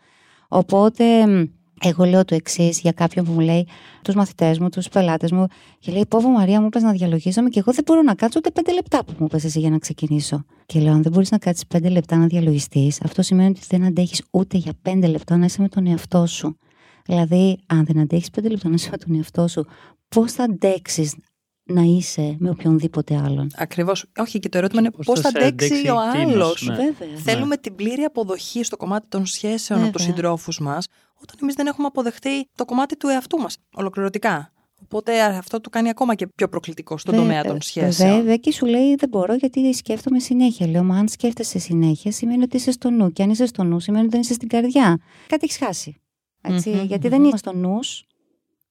[0.47, 1.43] Οπότε μ,
[1.81, 3.67] εγώ λέω το εξής για κάποιον που μου λέει,
[4.01, 5.45] τους μαθητές μου, τους πελάτες μου,
[5.79, 8.51] και λέει: Πόβο Μαρία, μου είπε να διαλογίζομαι και εγώ δεν μπορώ να κάτσω ούτε
[8.51, 10.43] πέντε λεπτά που μου είπε εσύ για να ξεκινήσω.
[10.65, 13.83] Και λέω: Αν δεν μπορείς να κάτσεις πέντε λεπτά να διαλογιστείς, αυτό σημαίνει ότι δεν
[13.83, 16.57] αντέχεις ούτε για πέντε λεπτά να είσαι με τον εαυτό σου.
[17.05, 19.65] Δηλαδή, αν δεν αντέχεις πέντε λεπτά να είσαι με τον εαυτό σου,
[20.09, 21.15] πώς θα αντέξεις
[21.63, 24.05] να είσαι με οποιονδήποτε άλλον; Ακριβώς.
[24.17, 26.67] Όχι, και το ερώτημα είναι Πώς πώς θα θα σε αντέξει αντέξει ο εκείνος, άλλος.
[26.67, 26.75] ναι.
[26.75, 27.17] Βέβαια.
[27.17, 30.15] Θέλουμε την πλήρη αποδοχή στο κομμάτι των σχέσεων από τους Βέβαια.
[30.15, 30.87] συντρόφους μας,
[31.21, 34.51] όταν εμείς δεν έχουμε αποδεχτεί το κομμάτι του εαυτού μας, ολοκληρωτικά.
[34.84, 38.15] Οπότε αυτό το κάνει ακόμα και πιο προκλητικό στον Βε- τομέα των ε, σχέσεων.
[38.15, 40.67] Βέβαια, και σου λέει δεν μπορώ γιατί σκέφτομαι συνέχεια.
[40.67, 43.12] Λέω, μα αν σκέφτεσαι συνέχεια σημαίνει ότι είσαι στο νου.
[43.12, 44.99] Και αν είσαι στο νου σημαίνει ότι δεν είσαι στην καρδιά.
[45.27, 46.01] Κάτι έχεις χάσει.
[46.41, 47.13] Έτσι, Μμμ, γιατί μμμ.
[47.13, 48.05] δεν είμαστε στο νους,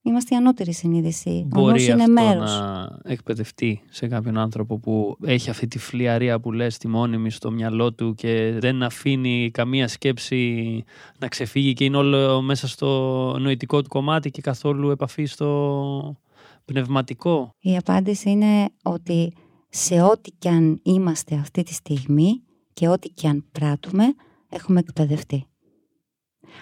[0.09, 1.31] είμαστε η ανώτερη συνείδηση.
[1.31, 2.59] ο νους Μπορεί είναι αυτό μέρος.
[2.59, 7.51] να εκπαιδευτεί σε κάποιον άνθρωπο που έχει αυτή τη φλιαρία που λες τη μόνιμη στο
[7.51, 10.85] μυαλό του και δεν αφήνει καμία σκέψη
[11.19, 12.89] να ξεφύγει και είναι όλο μέσα στο
[13.41, 16.17] νοητικό του κομμάτι και καθόλου επαφή στο
[16.65, 17.55] πνευματικό.
[17.61, 19.33] Η απάντηση είναι ότι
[19.69, 22.43] σε ό,τι και αν είμαστε αυτή τη στιγμή
[22.73, 24.05] και ό,τι και αν πράττουμε,
[24.49, 25.47] έχουμε εκπαιδευτεί.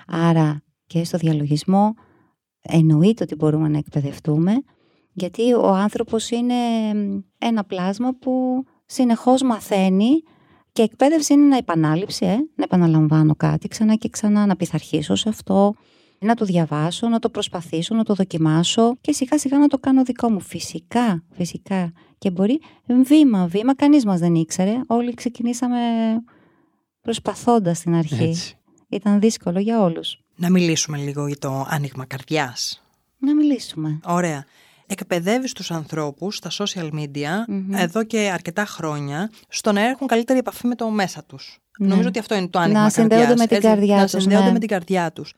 [0.06, 1.94] Άρα και στο διαλογισμό
[2.68, 4.52] εννοείται ότι μπορούμε να εκπαιδευτούμε,
[5.12, 6.54] γιατί ο άνθρωπος είναι
[6.94, 10.22] μ, ένα πλάσμα που συνεχώς μαθαίνει
[10.72, 15.28] και εκπαίδευση είναι να επανάληψη, ε, να επαναλαμβάνω κάτι ξανά και ξανά, να πειθαρχήσω σε
[15.28, 15.74] αυτό,
[16.18, 20.02] να το διαβάσω, να το προσπαθήσω, να το δοκιμάσω και σιγά σιγά να το κάνω
[20.02, 20.40] δικό μου.
[20.40, 21.92] Φυσικά, φυσικά.
[22.18, 22.60] Και μπορεί
[23.04, 24.80] βήμα, βήμα, κανείς μας δεν ήξερε.
[24.86, 25.78] Όλοι ξεκινήσαμε
[27.00, 28.24] προσπαθώντας στην αρχή.
[28.24, 28.58] Έτσι.
[28.88, 30.25] Ήταν δύσκολο για όλους.
[30.36, 32.82] Να μιλήσουμε λίγο για το άνοιγμα καρδιάς.
[33.18, 34.00] Να μιλήσουμε.
[34.04, 34.44] Ωραία.
[34.86, 37.74] Εκπαιδεύεις τους ανθρώπους στα social media Μμμ.
[37.74, 41.58] εδώ και αρκετά χρόνια στο να έχουν καλύτερη επαφή με το μέσα τους.
[41.78, 41.86] Ναι.
[41.88, 43.08] Νομίζω ότι αυτό είναι το άνοιγμα Να καρδιάς.
[43.10, 44.52] συνδέονται με την έτσι, καρδιά να τους, συνδέονται ναι.
[44.52, 45.34] με την καρδιά τους.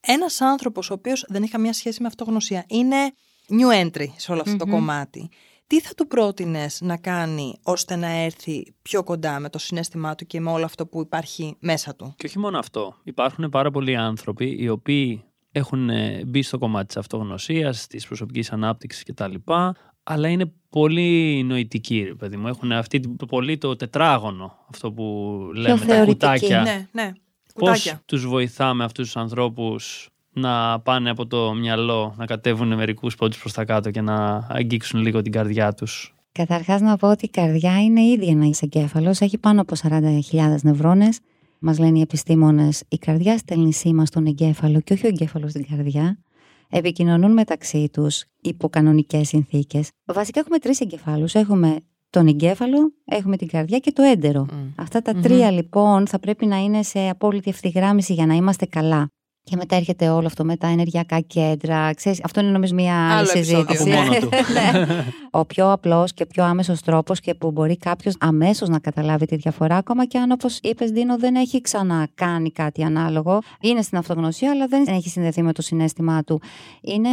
[0.00, 2.96] Ένας άνθρωπος ο οποίος δεν έχει καμία σχέση με αυτογνωσία είναι
[3.48, 4.72] new entry σε όλο αυτό το Μμμ.
[4.72, 5.28] κομμάτι.
[5.66, 10.26] Τι θα του πρότεινες να κάνει ώστε να έρθει πιο κοντά με το συνέστημά του
[10.26, 12.94] και με όλο αυτό που υπάρχει μέσα του; Και όχι μόνο αυτό.
[13.04, 18.52] Υπάρχουν πάρα πολλοί άνθρωποι οι οποίοι έχουν ε, μπει στο κομμάτι της αυτογνωσίας, της προσωπικής
[18.52, 19.34] ανάπτυξης κτλ.
[20.02, 22.48] Αλλά είναι πολύ νοητικοί, ρε παιδί μου.
[22.48, 26.12] Έχουν αυτή την, πολύ το τετράγωνο, αυτό που λέμε, τα θεωρητικοί.
[26.12, 26.62] κουτάκια.
[26.62, 27.12] Ναι, ναι.
[27.54, 28.02] Πώς Κουτάκια.
[28.06, 33.52] τους βοηθάμε αυτούς τους ανθρώπους να πάνε από το μυαλό, να κατέβουν μερικούς πόντους προς
[33.52, 36.14] τα κάτω και να αγγίξουν λίγο την καρδιά τους.
[36.32, 41.18] Καταρχάς να πω ότι η καρδιά είναι ήδη ένα εγκέφαλος, έχει πάνω από 40.000 νευρώνες.
[41.58, 45.66] Μας λένε οι επιστήμονες, η καρδιά στέλνει σήμα στον εγκέφαλο και όχι ο εγκέφαλος στην
[45.68, 46.18] καρδιά.
[46.70, 49.88] Επικοινωνούν μεταξύ τους υπό κανονικές συνθήκες.
[50.04, 51.34] Βασικά έχουμε τρεις εγκεφάλους.
[51.34, 51.76] Έχουμε
[52.10, 54.46] τον εγκέφαλο, έχουμε την καρδιά και το έντερο.
[54.52, 54.72] Μμ.
[54.76, 55.22] Αυτά τα Μμμ.
[55.22, 59.10] τρία λοιπόν θα πρέπει να είναι σε απόλυτη ευθυγράμμιση για να είμαστε καλά.
[59.50, 61.94] Και μετά έρχεται όλο αυτό με τα ενεργειακά κέντρα.
[61.94, 63.66] Ξέρεις, αυτό είναι νομίζω μια άλλη Άλλο επεισόδιο.
[63.76, 63.92] συζήτηση.
[63.92, 64.28] Από μόνο του.
[64.28, 64.86] Ναι.
[65.30, 69.36] Ο πιο απλός και πιο άμεσος τρόπος και που μπορεί κάποιος αμέσως να καταλάβει τη
[69.36, 73.38] διαφορά, ακόμα και αν όπως είπες, Δίνο, δεν έχει ξανακάνει κάτι ανάλογο.
[73.60, 76.40] Είναι στην αυτογνωσία, αλλά δεν έχει συνδεθεί με το συνέστημά του.
[76.80, 77.08] Είναι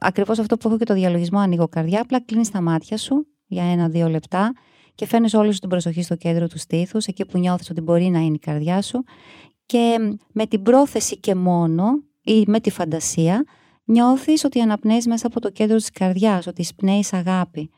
[0.00, 2.00] ακριβώς αυτό που έχω και το διαλογισμό ανοίγω καρδιά.
[2.00, 4.52] Απλά κλείνεις τα μάτια σου για ένα-δύο λεπτά
[4.94, 8.04] και φέρνει όλη σου την προσοχή στο κέντρο του στήθους, εκεί που νιώθεις ότι μπορεί
[8.04, 9.04] να είναι η καρδιά σου.
[9.68, 13.44] Και με την πρόθεση και μόνο ή με τη φαντασία
[13.84, 17.70] νιώθεις ότι αναπνέεις μέσα από το κέντρο της καρδιάς, ότι εισπνέεις αγάπη.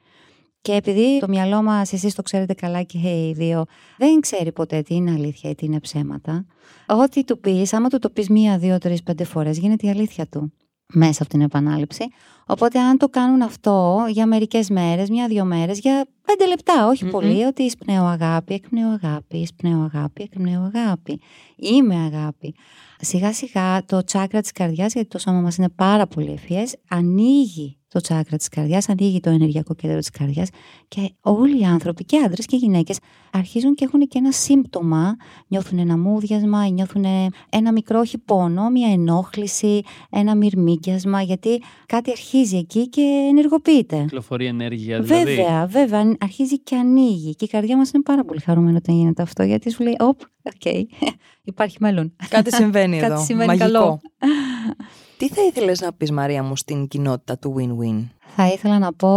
[0.60, 3.64] Και επειδή το μυαλό μας, εσείς το ξέρετε καλά και οι δύο,
[3.98, 6.46] δεν ξέρει ποτέ τι είναι αλήθεια ή τι είναι ψέματα.
[6.86, 10.26] Ό,τι του πεις, άμα του το πεις μία, δύο, τρεις, πέντε φορές, γίνεται η αλήθεια
[10.26, 10.52] του
[10.92, 12.04] μέσα από την επανάληψη.
[12.46, 17.42] Οπότε, αν το κάνουν αυτό για μερικές μέρες, μία-δύο μέρες, για πέντε λεπτά, όχι πολύ,
[17.42, 21.20] ότι εισπνέω αγάπη, εκπνέω αγάπη, εισπνέω αγάπη, εκπνέω αγάπη.
[21.56, 22.54] Είμαι αγάπη.
[23.00, 27.80] Σιγά σιγά το τσάκρα της καρδιάς, γιατί το σώμα μας είναι πάρα πολύ ευφυές, ανοίγει
[27.88, 30.48] το τσάκρα της καρδιάς, ανοίγει το ενεργειακό κέντρο της καρδιάς
[30.88, 32.98] και όλοι οι άνθρωποι και άντρες και γυναίκες
[33.32, 35.16] αρχίζουν και έχουν και ένα σύμπτωμα,
[35.48, 37.04] νιώθουν ένα μούδιασμα, νιώθουν
[37.48, 44.00] ένα μικρό όχι πόνο, μια ενόχληση, ένα μυρμήγκιασμα, γιατί κάτι αρχίζει εκεί και ενεργοποιείται.
[44.00, 45.24] Κυκλοφορεί ενέργεια δηλαδή.
[45.24, 49.22] Βέβαια, βέβαια, αρχίζει και ανοίγει και η καρδιά μας είναι πάρα πολύ χαρούμενη όταν γίνεται
[49.22, 50.82] αυτό, γιατί σου λέει, όπ, OK, okay.
[51.42, 52.12] υπάρχει μέλλον.
[52.28, 53.66] Κάτι συμβαίνει εδώ, Κάτι συμβαίνει μαγικό.
[53.66, 54.00] καλό.
[55.18, 59.08] Τι θα ήθελες να πεις Μαρία μου στην κοινότητα του win-win; Θα ήθελα να πω,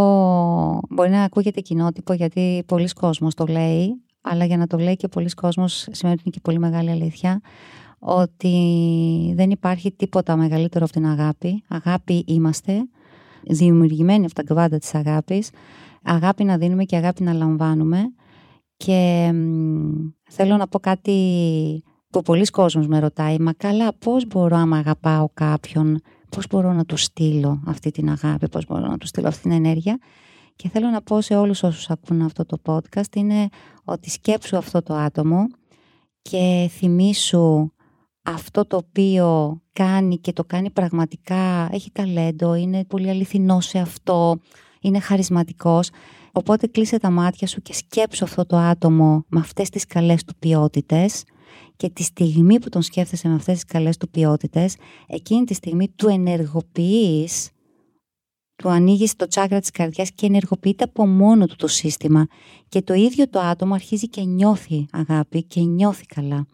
[0.90, 5.08] μπορεί να ακούγεται κοινότυπο γιατί πολλοί κόσμος το λέει, αλλά για να το λέει και
[5.08, 7.42] πολλοί κόσμος σημαίνει ότι είναι και πολύ μεγάλη αλήθεια,
[8.00, 11.64] ότι δεν υπάρχει τίποτα μεγαλύτερο από την αγάπη.
[11.68, 12.88] Αγάπη είμαστε,
[13.44, 15.50] δημιουργημένοι από τα κβάντα της αγάπης.
[16.04, 18.00] Αγάπη να δίνουμε και αγάπη να λαμβάνουμε.
[18.78, 19.92] Και μ,
[20.30, 21.14] θέλω να πω κάτι
[22.10, 26.86] που πολλοί κόσμος με ρωτάει, μα καλά πώς μπορώ άμα αγαπάω κάποιον, πώς μπορώ να
[26.86, 29.98] του στείλω αυτή την αγάπη, πώς μπορώ να του στείλω αυτή την ενέργεια.
[30.56, 33.48] Και θέλω να πω σε όλους όσους ακούν αυτό το podcast είναι
[33.84, 35.48] ότι σκέψου αυτό το άτομο
[36.22, 37.72] και θυμήσου
[38.24, 44.40] αυτό το οποίο κάνει και το κάνει πραγματικά, έχει ταλέντο, είναι πολύ αληθινό σε αυτό,
[44.84, 45.90] είναι χαρισματικός.
[46.32, 50.36] Οπότε κλείσε τα μάτια σου και σκέψου αυτό το άτομο με αυτές τις καλές του
[50.40, 51.24] ποιότητες
[51.76, 54.76] και τη στιγμή που τον σκέφτεσαι με αυτές τις καλές του ποιότητες,
[55.08, 57.50] εκείνη τη στιγμή του ενεργοποιείς,
[58.56, 62.28] του ανοίγεις το τσάκρα της καρδιάς και ενεργοποιείται από μόνο του το σύστημα
[62.70, 66.46] και το ίδιο το άτομο αρχίζει και νιώθει αγάπη και νιώθει καλά.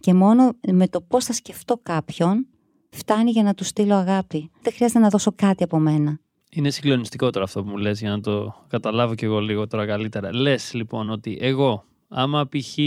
[0.00, 2.46] Και μόνο με το πώς θα σκεφτώ κάποιον
[2.90, 4.50] φτάνει για να του στείλω αγάπη.
[4.62, 6.18] Δεν χρειάζεται να δώσω κάτι από μένα.
[6.56, 9.86] Είναι συγκλονιστικό τώρα αυτό που μου λες για να το καταλάβω κι εγώ λίγο τώρα
[9.86, 10.34] καλύτερα.
[10.34, 12.78] Λες λοιπόν ότι εγώ άμα π.χ.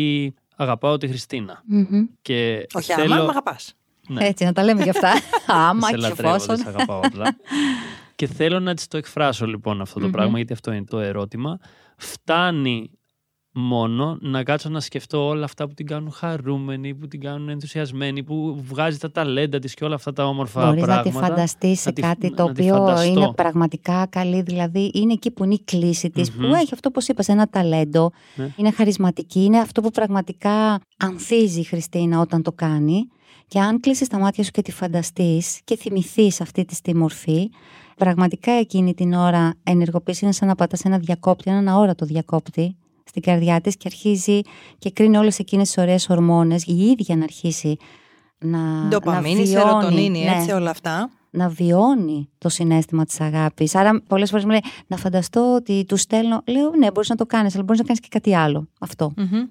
[0.55, 1.63] αγαπάω τη χριστινα
[2.21, 3.13] και Όχι θέλω...
[3.13, 3.73] άμα, μ' αγαπάς.
[4.07, 4.27] Ναι.
[4.27, 5.11] Έτσι, να τα λέμε κι αυτά.
[5.67, 6.55] Άμα σε και λατρεύω, εφόσον.
[6.55, 7.35] δεν σε αγαπάω απλά.
[8.15, 10.11] και θέλω να της το εκφράσω λοιπόν αυτό το Μμμ.
[10.11, 11.59] πράγμα, γιατί αυτό είναι το ερώτημα.
[11.97, 12.91] Φτάνει
[13.59, 18.23] μόνο να κάτσω να σκεφτώ όλα αυτά που την κάνουν χαρούμενη, που την κάνουν ενθουσιασμένη,
[18.23, 21.19] που βγάζει τα ταλέντα της και όλα αυτά τα όμορφα Μπορείς να πράγματα.
[21.19, 23.09] τη φανταστείς σε να τη- κάτι να- το να τη οποίο φανταστώ.
[23.09, 26.47] είναι πραγματικά καλή, δηλαδή είναι εκεί που είναι η κλίση της, Μμμ.
[26.47, 28.49] που έχει αυτό που είπες, ένα ταλέντο, Ναι.
[28.55, 33.07] είναι χαρισματική, είναι αυτό που πραγματικά ανθίζει η Χριστίνα όταν το κάνει
[33.47, 37.49] και αν κλείσεις τα μάτια σου και τη φανταστείς και θυμηθείς αυτή τη τη μορφή,
[37.97, 42.75] πραγματικά εκείνη την ώρα ενεργοποιήσει είναι σαν να πατάς ένα διακόπτη, έναν αόρατο διακόπτη
[43.07, 44.41] στην καρδιά της και αρχίζει
[44.77, 47.77] και κρίνει όλες εκείνες τις ωραίες ορμόνες, η ίδια να αρχίσει
[48.39, 51.09] να, Ντοπαμίνη, να βιώνει, σερωτονίνη, ναι, έτσι όλα αυτά.
[51.29, 53.75] να βιώνει το συνέστημα της αγάπης.
[53.75, 56.41] Άρα πολλές φορές μου λέει να φανταστώ ότι του στέλνω.
[56.47, 58.67] Λέω ναι μπορείς να το κάνεις αλλά μπορείς να κάνεις και κάτι άλλο.
[58.79, 59.11] Αυτό.
[59.17, 59.43] Μμμ.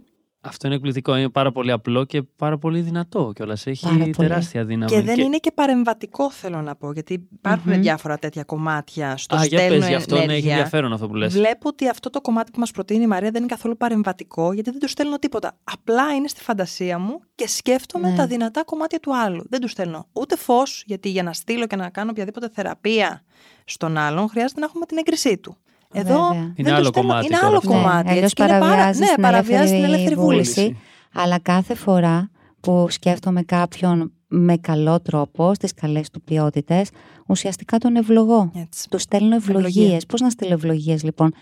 [0.49, 1.17] Αυτό είναι εκπληκτικό.
[1.17, 3.67] Είναι πάρα πολύ απλό και πάρα πολύ δυνατό κιόλας.
[3.67, 4.11] Έχει Πάρα πολύ.
[4.15, 4.91] τεράστια δύναμη.
[4.91, 7.81] Και δεν είναι και παρεμβατικό, θέλω να πω, γιατί υπάρχουν Μμμ.
[7.81, 10.53] διάφορα τέτοια κομμάτια στο Α, για στέλνω πες, γι' αυτό ναι, έχει ενέργεια.
[10.53, 11.33] ενδιαφέρον αυτό που λες.
[11.35, 14.71] Βλέπω ότι αυτό το κομμάτι που μας προτείνει η Μαρία δεν είναι καθόλου παρεμβατικό, γιατί
[14.71, 15.57] δεν του στέλνω τίποτα.
[15.65, 18.17] Απλά είναι στη φαντασία μου και σκέφτομαι Ναι.
[18.17, 19.45] τα δυνατά κομμάτια του άλλου.
[19.49, 23.23] Δεν τους στέλνω ούτε φως, γιατί για να στείλω και να κάνω οποιαδήποτε θεραπεία
[23.65, 25.57] στον άλλον, χρειάζεται να έχουμε την έγκρισή του.
[25.93, 26.29] Εδώ Βέβαια.
[26.31, 27.69] δεν Είναι του άλλο στέλνω- κομμάτι Είναι τώρα άλλο αυτό.
[27.71, 28.05] κομμάτι.
[28.05, 30.61] Ναι, αλλιώς έτσι, και είναι πάρα- παραβιάζεις ναι, την παραβιάζεις την ελεύθερη ελεύθερη βούληση.
[30.61, 30.79] βούληση.
[31.15, 36.91] Αλλά κάθε φορά που σκέφτομαι κάποιον με καλό τρόπο, στις καλές του ποιότητες,
[37.27, 38.51] ουσιαστικά τον ευλογώ.
[38.55, 38.89] Έτσι.
[38.89, 39.73] Του στέλνω ευλογίες.
[39.75, 40.01] Ευλογία.
[40.09, 41.33] Πώς να στείλω ευλογίες λοιπόν;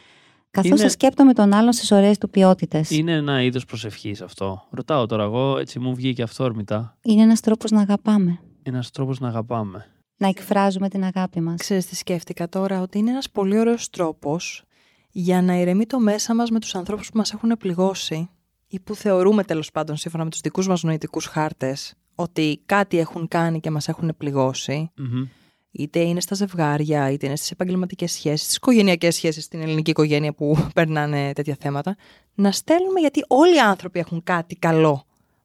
[0.51, 2.91] Καθώς Είναι- θα σκέπτομαι τον άλλον στις ωραίες του ποιότητες.
[2.91, 4.63] Είναι ένα είδος προσευχής αυτό.
[4.71, 6.97] Ρωτάω τώρα εγώ, έτσι μου βγήκε αυθόρμητα.
[7.03, 8.39] Είναι ένας τρόπος να αγαπάμε.
[8.63, 9.87] Ένας τρόπος να αγαπάμε.
[10.17, 11.61] Να εκφράζουμε την αγάπη μας.
[11.61, 14.65] Ξέρεις τι σκέφτηκα τώρα, ότι είναι ένας πολύ ωραίος τρόπος
[15.11, 18.29] για να ηρεμεί το μέσα μας με τους ανθρώπους που μας έχουν πληγώσει
[18.67, 23.29] ή που θεωρούμε τέλος πάντων σύμφωνα με τους δικούς μας νοητικούς χάρτες ότι κάτι έχουν
[23.29, 25.25] κάνει και μας έχουν πληγώσει Μμμ.
[25.71, 30.33] είτε είναι στα ζευγάρια, είτε είναι στις επαγγελματικές σχέσεις, στις οικογενειακές σχέσεις, στην ελληνική οικογένεια
[30.33, 31.97] που περνάνε τέτοια θέματα,
[32.35, 35.05] να στέλνουμε γιατί όλοι οι άνθρωποι έχουν κάτι καλό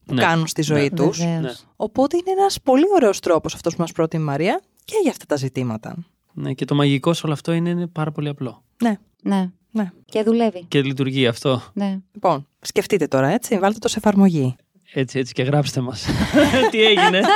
[0.09, 0.21] που Ναι.
[0.21, 0.89] κάνουν στη ζωή Ναι.
[0.89, 1.17] τους.
[1.17, 1.41] Βεβαίως.
[1.41, 1.51] Ναι.
[1.75, 5.25] Οπότε είναι ένας πολύ ωραίος τρόπος αυτός που μας πρότεινε η Μαρία και για αυτά
[5.25, 5.95] τα ζητήματα.
[6.33, 8.63] Ναι, και το μαγικό σε όλο αυτό είναι, είναι πάρα πολύ απλό.
[8.83, 9.49] Ναι, Ναι.
[9.71, 9.91] ναι.
[10.05, 10.65] Και δουλεύει.
[10.67, 11.61] Και λειτουργεί αυτό.
[11.73, 11.97] Ναι.
[12.11, 14.55] Λοιπόν, σκεφτείτε τώρα, έτσι, βάλτε το σε εφαρμογή.
[14.93, 16.05] Έτσι, έτσι και γράψτε μας.
[16.71, 17.21] Τι έγινε.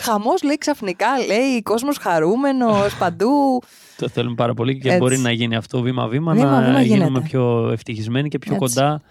[0.00, 3.62] Χαμός λέει ξαφνικά, λέει κόσμος χαρούμενος παντού.
[3.96, 4.98] Το θέλουμε πάρα πολύ και Έτσι.
[5.00, 7.20] μπορεί να γίνει αυτό βήμα-βήμα, Βήμα-βήμα να γίνουμε γίνεται.
[7.28, 8.66] πιο ευτυχισμένοι και πιο Έτσι.
[8.66, 9.02] κοντά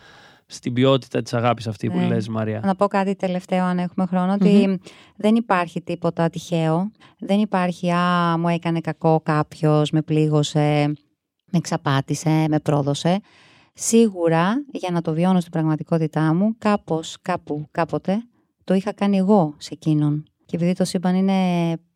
[0.51, 2.07] στην ποιότητα της αγάπης αυτή που Ναι.
[2.07, 2.61] λες Μαρία.
[2.63, 4.79] Να πω κάτι τελευταίο αν έχουμε χρόνο, ότι
[5.15, 6.91] δεν υπάρχει τίποτα τυχαίο.
[7.19, 10.85] Δεν υπάρχει «Α, μου έκανε κακό κάποιος, με πλήγωσε,
[11.51, 13.19] με εξαπάτησε, με πρόδωσε».
[13.73, 18.23] Σίγουρα, για να το βιώνω στην πραγματικότητά μου, κάπως, κάπου, κάποτε,
[18.63, 20.23] το είχα κάνει εγώ σε εκείνον.
[20.45, 21.33] Και επειδή το σύμπαν είναι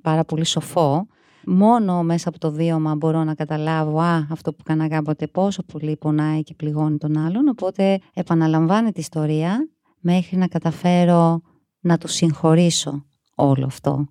[0.03, 1.07] πάρα πολύ σοφό,
[1.47, 5.97] μόνο μέσα από το βίωμα μπορώ να καταλάβω «Α, αυτό που έκανα κάποτε πόσο πολύ
[5.97, 7.47] πονάει και πληγώνει τον άλλον».
[7.47, 9.69] Οπότε επαναλαμβάνεται η ιστορία
[9.99, 11.41] μέχρι να καταφέρω
[11.79, 14.05] να του συγχωρήσω όλο αυτό.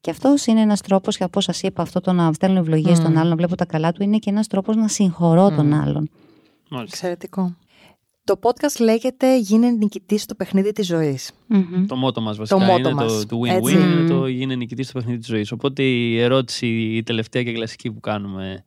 [0.00, 3.04] Και αυτός είναι ένας τρόπος, για πώ σας είπα, αυτό το να στέλνω ευλογίες Μμμ.
[3.04, 5.74] στον άλλον, να βλέπω τα καλά του, είναι και ένας τρόπος να συγχωρώ τον Μμμ.
[5.80, 6.08] άλλον.
[6.70, 6.96] Μάλιστα.
[6.96, 7.56] Εξαιρετικό.
[8.24, 11.32] Το podcast λέγεται «Γίνε νικητής στο παιχνίδι της ζωής».
[11.86, 13.26] Το μότο μας βασικά μότο είναι μας.
[13.26, 13.60] το, το Έτσι.
[13.76, 14.08] win-win, είναι Μμμ.
[14.08, 15.52] το γίνει νικητής στο παιχνίδι της ζωής.
[15.52, 18.64] Οπότε η ερώτηση, η τελευταία και κλασική που κάνουμε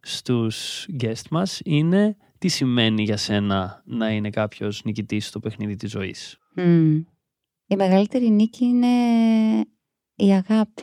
[0.00, 5.90] στους guest μας είναι τι σημαίνει για σένα να είναι κάποιος νικητής στο παιχνίδι της
[5.90, 6.38] ζωής.
[6.54, 7.02] Μμμ.
[7.66, 8.86] Η μεγαλύτερη νίκη είναι
[10.14, 10.82] η αγάπη.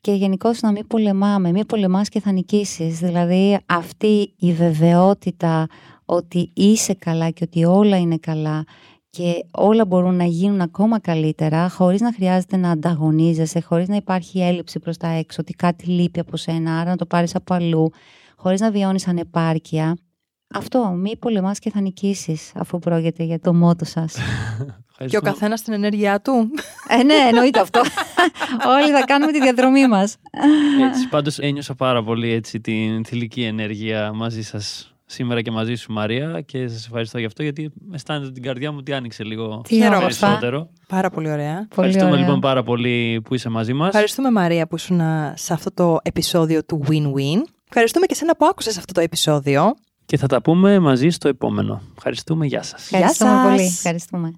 [0.00, 2.98] Και γενικώς να μην πολεμάμε, μην πολεμάς και θα νικήσεις.
[2.98, 5.66] Δηλαδή αυτή η βεβαιότητα
[6.10, 8.64] ότι είσαι καλά και ότι όλα είναι καλά
[9.10, 14.40] και όλα μπορούν να γίνουν ακόμα καλύτερα χωρίς να χρειάζεται να ανταγωνίζεσαι, χωρίς να υπάρχει
[14.40, 17.90] έλλειψη προς τα έξω, ότι κάτι λείπει από σένα, άρα να το πάρεις από αλλού,
[18.36, 19.96] χωρίς να βιώνεις ανεπάρκεια.
[20.54, 24.14] Αυτό, μη πολεμάς και θα νικήσεις, αφού πρόκειται για το μότο σας.
[24.14, 25.30] Και ο Ευχαριστούμε.
[25.30, 26.50] καθένας στην ενέργειά του.
[26.88, 27.80] Ε, ναι, εννοείται αυτό.
[28.76, 30.16] Όλοι θα κάνουμε τη διαδρομή μας.
[30.88, 35.92] Έτσι, πάντως ένιωσα πάρα πολύ έτσι, την θηλυκή ενέργεια μαζί σας σήμερα και μαζί σου
[35.92, 39.60] Μαρία και σας ευχαριστώ γι' αυτό γιατί αισθάνεται ότι την καρδιά μου τι άνοιξε λίγο
[39.68, 39.96] Τι Χαίρομαι.
[39.96, 40.26] όμορφα.
[40.26, 40.70] περισσότερο.
[40.88, 41.54] Πάρα πολύ ωραία.
[41.54, 42.20] Πολύ Ευχαριστούμε ωραία.
[42.20, 43.88] λοιπόν πάρα πολύ που είσαι μαζί μας.
[43.88, 45.00] Ευχαριστούμε Μαρία που ήσουν
[45.34, 47.40] σε αυτό το επεισόδιο του Win-Win.
[47.68, 49.74] Ευχαριστούμε και σένα που άκουσες αυτό το επεισόδιο.
[50.06, 51.82] Και θα τα πούμε μαζί στο επόμενο.
[51.96, 52.46] Ευχαριστούμε.
[52.46, 52.82] Γεια σας.
[52.92, 53.42] Ευχαριστούμε σας.
[53.50, 53.62] πολύ.
[53.66, 54.34] Ευχαριστούμε.